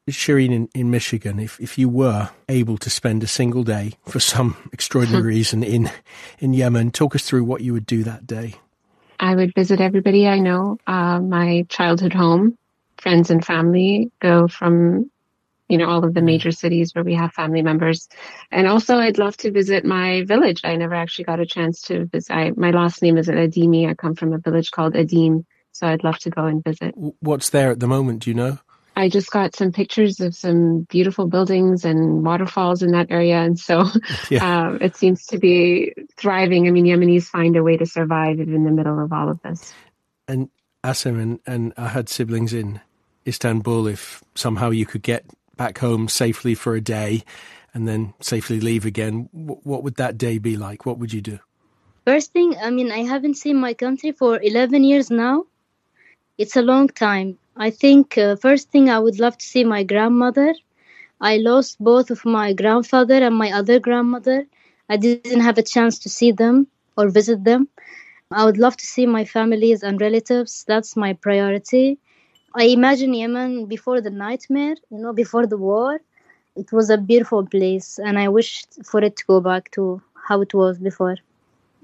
Shireen, 0.10 0.52
in, 0.52 0.70
in 0.76 0.92
Michigan, 0.92 1.40
if, 1.40 1.60
if 1.60 1.78
you 1.78 1.88
were 1.88 2.30
able 2.50 2.78
to 2.78 2.90
spend 2.90 3.24
a 3.24 3.28
single 3.28 3.64
day 3.64 3.94
for 4.06 4.20
some 4.20 4.58
extraordinary 4.74 5.24
reason 5.24 5.64
in, 5.64 5.90
in 6.40 6.54
Yemen, 6.54 6.92
talk 6.92 7.16
us 7.16 7.24
through 7.24 7.44
what 7.46 7.62
you 7.62 7.74
would 7.74 7.86
do 7.86 8.04
that 8.04 8.28
day. 8.28 8.56
I 9.20 9.36
would 9.36 9.54
visit 9.56 9.80
everybody 9.80 10.28
I 10.28 10.40
know, 10.40 10.78
uh, 10.86 11.22
my 11.22 11.66
childhood 11.70 12.14
home, 12.14 12.58
friends 12.98 13.30
and 13.30 13.46
family, 13.46 14.12
go 14.20 14.48
from 14.48 15.10
you 15.70 15.78
know, 15.78 15.88
all 15.88 16.04
of 16.04 16.14
the 16.14 16.22
major 16.22 16.52
cities 16.52 16.94
where 16.94 17.04
we 17.04 17.16
have 17.16 17.34
family 17.34 17.62
members. 17.62 18.08
And 18.52 18.68
also 18.68 18.98
I'd 18.98 19.18
love 19.18 19.38
to 19.38 19.52
visit 19.52 19.86
my 19.86 20.24
village. 20.24 20.62
I 20.64 20.76
never 20.76 20.96
actually 20.96 21.26
got 21.26 21.40
a 21.40 21.46
chance 21.46 21.82
to 21.84 22.06
visit. 22.06 22.34
I, 22.34 22.52
my 22.56 22.72
last 22.72 23.02
name 23.02 23.18
is 23.18 23.28
Adeimi. 23.28 23.90
I 23.90 23.94
come 23.94 24.16
from 24.16 24.34
a 24.34 24.38
village 24.38 24.72
called 24.72 24.94
Adim. 24.94 25.46
So 25.72 25.88
I'd 25.88 26.04
love 26.04 26.20
to 26.20 26.30
go 26.30 26.46
and 26.46 26.64
visit. 26.64 26.94
What's 27.20 27.50
there 27.50 27.72
at 27.72 27.80
the 27.80 27.88
moment? 27.88 28.24
Do 28.24 28.30
you 28.30 28.36
know? 28.36 28.60
I 28.96 29.10
just 29.10 29.32
got 29.32 29.56
some 29.56 29.72
pictures 29.72 30.20
of 30.20 30.36
some 30.36 30.82
beautiful 30.82 31.28
buildings 31.28 31.84
and 31.84 32.24
waterfalls 32.24 32.84
in 32.84 32.92
that 32.92 33.08
area. 33.10 33.38
And 33.38 33.60
so 33.60 33.86
yeah. 34.30 34.68
um, 34.68 34.78
it 34.82 34.96
seems 34.96 35.26
to 35.28 35.40
be 35.40 35.94
thriving. 36.18 36.68
I 36.68 36.72
mean, 36.72 36.86
Yemenis 36.86 37.24
find 37.24 37.56
a 37.56 37.64
way 37.64 37.78
to 37.78 37.86
survive 37.86 38.40
in 38.40 38.64
the 38.64 38.72
middle 38.72 39.04
of 39.04 39.12
all 39.12 39.30
of 39.30 39.42
this. 39.42 39.74
And 40.28 40.50
Asim 40.84 41.20
and, 41.20 41.40
and 41.48 41.76
Ahad 41.76 42.08
siblings 42.08 42.54
in 42.54 42.82
Istanbul. 43.26 43.88
If 43.88 44.24
somehow 44.36 44.70
you 44.70 44.86
could 44.86 45.02
get 45.02 45.26
back 45.56 45.78
home 45.80 46.08
safely 46.08 46.56
for 46.56 46.76
a 46.76 46.82
day 46.82 47.24
and 47.74 47.88
then 47.88 48.14
safely 48.20 48.60
leave 48.60 48.86
again, 48.86 49.30
what 49.32 49.84
would 49.84 49.96
that 49.96 50.18
day 50.18 50.38
be 50.38 50.58
like? 50.58 50.86
What 50.86 51.00
would 51.00 51.14
you 51.14 51.22
do? 51.22 51.40
First 52.06 52.34
thing, 52.34 52.56
I 52.62 52.70
mean, 52.70 52.92
I 52.92 53.04
haven't 53.04 53.36
seen 53.36 53.58
my 53.58 53.74
country 53.74 54.12
for 54.12 54.40
11 54.42 54.84
years 54.84 55.10
now. 55.10 55.46
It's 56.38 56.56
a 56.56 56.62
long 56.62 56.88
time. 56.90 57.38
I 57.56 57.70
think 57.70 58.18
uh, 58.18 58.36
first 58.36 58.72
thing 58.72 58.90
I 58.90 59.00
would 59.00 59.20
love 59.20 59.38
to 59.38 59.46
see 59.46 59.64
my 59.64 59.84
grandmother. 59.84 60.54
I 61.22 61.38
lost 61.38 61.80
both 61.80 62.12
of 62.12 62.26
my 62.26 62.54
grandfather 62.54 63.16
and 63.16 63.36
my 63.36 63.52
other 63.52 63.80
grandmother. 63.80 64.46
I 64.90 64.98
didn't 64.98 65.40
have 65.42 65.58
a 65.58 65.64
chance 65.64 66.00
to 66.00 66.10
see 66.10 66.32
them 66.32 66.68
or 66.98 67.08
visit 67.10 67.44
them. 67.44 67.70
I 68.32 68.46
would 68.46 68.58
love 68.58 68.76
to 68.78 68.86
see 68.86 69.06
my 69.06 69.26
families 69.26 69.84
and 69.84 70.02
relatives. 70.02 70.66
That's 70.68 70.98
my 70.98 71.14
priority. 71.14 72.00
I 72.56 72.66
imagine 72.66 73.14
Yemen 73.14 73.66
before 73.66 74.02
the 74.02 74.10
nightmare, 74.10 74.76
you 74.90 75.00
know, 75.00 75.14
before 75.14 75.46
the 75.48 75.58
war. 75.58 76.00
It 76.56 76.72
was 76.72 76.90
a 76.90 76.98
beautiful 76.98 77.46
place, 77.46 78.00
and 78.00 78.18
I 78.20 78.28
wish 78.30 78.66
for 78.84 79.02
it 79.04 79.16
to 79.18 79.26
go 79.26 79.40
back 79.42 79.72
to 79.72 80.02
how 80.28 80.42
it 80.42 80.54
was 80.54 80.78
before. 80.80 81.18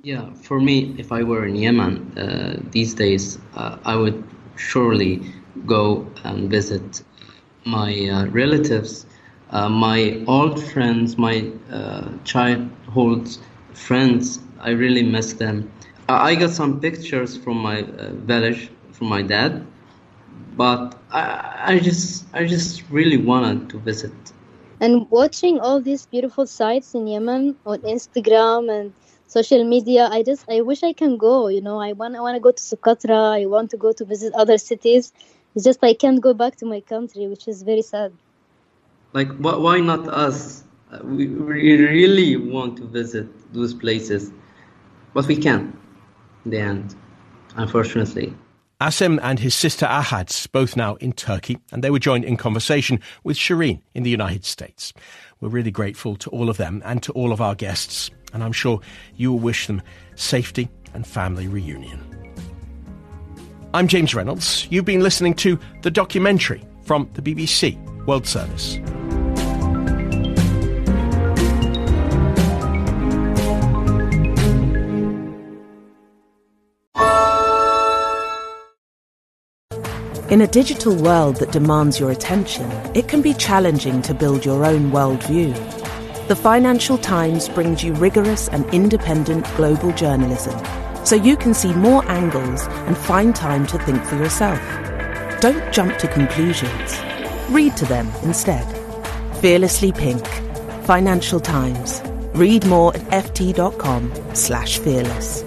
Yeah, 0.04 0.32
for 0.34 0.60
me, 0.60 0.96
if 0.98 1.12
I 1.12 1.24
were 1.24 1.46
in 1.46 1.56
Yemen 1.56 2.18
uh, 2.18 2.60
these 2.72 2.94
days, 2.94 3.38
uh, 3.56 3.78
I 3.86 3.96
would 3.96 4.24
surely 4.56 5.22
go 5.66 6.08
and 6.24 6.50
visit 6.50 7.04
my 7.66 7.92
uh, 8.10 8.26
relatives, 8.28 9.06
uh, 9.52 9.70
my 9.70 10.24
old 10.28 10.62
friends, 10.62 11.18
my 11.18 11.52
uh, 11.72 12.10
childhood 12.24 13.30
friends. 13.74 14.40
I 14.60 14.72
really 14.72 15.04
miss 15.04 15.34
them. 15.34 15.70
I 16.08 16.36
got 16.36 16.52
some 16.52 16.80
pictures 16.80 17.38
from 17.38 17.58
my 17.58 17.82
uh, 17.84 18.12
village 18.14 18.70
from 18.92 19.08
my 19.08 19.22
dad, 19.22 19.66
but 20.60 20.94
I, 21.10 21.24
I 21.72 21.80
just 21.80 22.26
I 22.34 22.46
just 22.46 22.84
really 22.90 23.16
wanted 23.16 23.70
to 23.70 23.78
visit. 23.80 24.18
And 24.82 25.10
watching 25.10 25.62
all 25.62 25.80
these 25.80 26.06
beautiful 26.06 26.46
sites 26.46 26.94
in 26.96 27.08
Yemen 27.08 27.56
on 27.66 27.80
Instagram 27.96 28.70
and 28.70 28.94
social 29.28 29.64
media, 29.64 30.10
I 30.12 30.22
just 30.22 30.44
I 30.50 30.60
wish 30.60 30.84
I 30.84 30.92
can 30.92 31.16
go. 31.16 31.48
You 31.48 31.62
know, 31.62 31.80
I 31.80 31.94
want 31.94 32.18
I 32.18 32.20
want 32.20 32.36
to 32.36 32.42
go 32.42 32.52
to 32.52 32.62
Socotra. 32.62 33.22
I 33.42 33.46
want 33.46 33.72
to 33.72 33.78
go 33.78 33.94
to 33.94 34.04
visit 34.04 34.34
other 34.34 34.58
cities. 34.58 35.14
It's 35.56 35.64
just 35.64 35.80
I 35.82 35.94
can't 35.94 36.20
go 36.20 36.34
back 36.34 36.58
to 36.58 36.66
my 36.66 36.82
country, 36.82 37.28
which 37.28 37.48
is 37.48 37.64
very 37.64 37.82
sad. 37.82 38.12
Like, 39.14 39.32
why 39.38 39.80
not 39.80 40.10
us? 40.10 40.66
We 41.04 41.28
really 41.28 42.36
want 42.36 42.78
to 42.80 42.86
visit 43.00 43.28
those 43.54 43.74
places, 43.74 44.32
but 45.14 45.26
we 45.26 45.38
can't 45.38 45.74
in 46.44 46.52
the 46.52 46.60
end, 46.60 46.96
unfortunately. 47.56 48.36
Asim 48.82 49.20
and 49.22 49.40
his 49.40 49.54
sister 49.54 49.86
Ahad, 49.86 50.50
both 50.54 50.78
now 50.78 50.96
in 50.96 51.12
Turkey, 51.12 51.58
and 51.72 51.84
they 51.84 51.90
were 51.90 52.00
joined 52.00 52.24
in 52.24 52.38
conversation 52.38 53.02
with 53.26 53.36
Shireen 53.36 53.82
in 53.94 54.04
the 54.04 54.10
United 54.10 54.46
States. 54.46 54.94
We're 55.42 55.50
really 55.50 55.72
grateful 55.72 56.16
to 56.16 56.30
all 56.30 56.50
of 56.50 56.56
them 56.56 56.82
and 56.86 57.04
to 57.04 57.12
all 57.12 57.34
of 57.34 57.42
our 57.42 57.56
guests, 57.56 58.10
and 58.34 58.42
I'm 58.42 58.54
sure 58.54 58.80
you 59.18 59.34
will 59.34 59.40
wish 59.40 59.68
them 59.68 59.82
safety 60.16 60.70
and 60.94 61.06
family 61.06 61.48
reunion. 61.48 62.02
I'm 63.74 63.90
James 63.90 64.16
Reynolds. 64.16 64.66
You've 64.72 64.86
been 64.86 65.04
listening 65.04 65.34
to 65.36 65.60
the 65.82 65.92
documentary 65.92 66.64
from 66.84 67.10
the 67.14 67.22
BBC 67.22 67.78
World 68.06 68.26
Service. 68.26 68.80
In 80.30 80.42
a 80.42 80.48
digital 80.48 80.96
world 80.96 81.38
that 81.38 81.52
demands 81.52 82.00
your 82.00 82.12
attention, 82.12 82.70
it 82.96 83.08
can 83.08 83.24
be 83.24 83.34
challenging 83.34 84.04
to 84.04 84.14
build 84.14 84.46
your 84.46 84.64
own 84.64 84.92
worldview. 84.92 85.56
The 86.28 86.36
Financial 86.36 87.00
Times 87.00 87.50
brings 87.50 87.84
you 87.84 87.94
rigorous 87.94 88.48
and 88.50 88.72
independent 88.72 89.48
global 89.56 89.92
journalism 89.94 90.56
so 91.04 91.16
you 91.16 91.36
can 91.36 91.56
see 91.56 91.74
more 91.74 92.08
angles 92.12 92.62
and 92.86 92.96
find 92.96 93.36
time 93.36 93.66
to 93.68 93.80
think 93.80 94.04
for 94.04 94.18
yourself. 94.18 94.60
Don't 95.42 95.74
jump 95.74 95.98
to 95.98 96.08
conclusions. 96.08 97.02
Read 97.50 97.76
to 97.78 97.86
them 97.86 98.08
instead. 98.22 98.68
Fearlessly 99.38 99.92
Pink. 99.92 100.24
Financial 100.84 101.40
Times. 101.40 102.04
Read 102.36 102.68
more 102.68 102.96
at 102.96 103.02
ft.com 103.34 104.14
slash 104.36 104.78
fearless. 104.78 105.44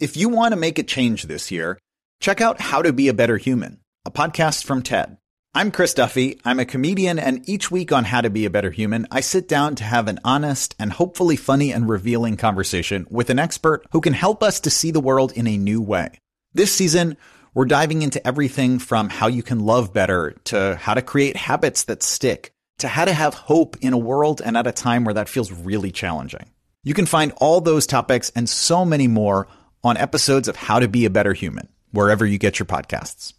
If 0.00 0.16
you 0.16 0.28
want 0.28 0.52
to 0.52 0.56
make 0.56 0.78
a 0.78 0.84
change 0.84 1.24
this 1.24 1.50
year, 1.50 1.76
check 2.20 2.40
out 2.40 2.60
How 2.60 2.82
to 2.82 2.92
Be 2.92 3.08
a 3.08 3.12
Better 3.12 3.36
Human, 3.36 3.80
a 4.04 4.12
podcast 4.12 4.62
from 4.62 4.80
TED. 4.80 5.18
I'm 5.54 5.72
Chris 5.72 5.92
Duffy. 5.92 6.40
I'm 6.44 6.60
a 6.60 6.64
comedian, 6.64 7.18
and 7.18 7.48
each 7.48 7.72
week 7.72 7.90
on 7.90 8.04
How 8.04 8.20
to 8.20 8.30
Be 8.30 8.44
a 8.44 8.50
Better 8.50 8.70
Human, 8.70 9.08
I 9.10 9.22
sit 9.22 9.48
down 9.48 9.74
to 9.74 9.82
have 9.82 10.06
an 10.06 10.20
honest 10.22 10.76
and 10.78 10.92
hopefully 10.92 11.34
funny 11.34 11.72
and 11.72 11.88
revealing 11.88 12.36
conversation 12.36 13.08
with 13.10 13.28
an 13.28 13.40
expert 13.40 13.86
who 13.90 14.00
can 14.00 14.12
help 14.12 14.40
us 14.40 14.60
to 14.60 14.70
see 14.70 14.92
the 14.92 15.00
world 15.00 15.32
in 15.32 15.48
a 15.48 15.58
new 15.58 15.82
way. 15.82 16.20
This 16.54 16.72
season, 16.72 17.16
we're 17.52 17.64
diving 17.64 18.02
into 18.02 18.24
everything 18.24 18.78
from 18.78 19.08
how 19.08 19.26
you 19.26 19.42
can 19.42 19.58
love 19.58 19.92
better 19.92 20.36
to 20.44 20.78
how 20.80 20.94
to 20.94 21.02
create 21.02 21.36
habits 21.36 21.82
that 21.84 22.04
stick 22.04 22.52
to 22.78 22.86
how 22.86 23.04
to 23.04 23.12
have 23.12 23.34
hope 23.34 23.76
in 23.80 23.94
a 23.94 23.98
world 23.98 24.40
and 24.44 24.56
at 24.56 24.68
a 24.68 24.70
time 24.70 25.02
where 25.02 25.14
that 25.14 25.28
feels 25.28 25.50
really 25.50 25.90
challenging. 25.90 26.48
You 26.84 26.94
can 26.94 27.06
find 27.06 27.32
all 27.38 27.60
those 27.60 27.88
topics 27.88 28.30
and 28.36 28.48
so 28.48 28.84
many 28.84 29.08
more 29.08 29.48
on 29.84 29.96
episodes 29.96 30.48
of 30.48 30.56
How 30.56 30.80
to 30.80 30.88
Be 30.88 31.04
a 31.04 31.10
Better 31.10 31.32
Human, 31.32 31.68
wherever 31.92 32.26
you 32.26 32.38
get 32.38 32.58
your 32.58 32.66
podcasts. 32.66 33.34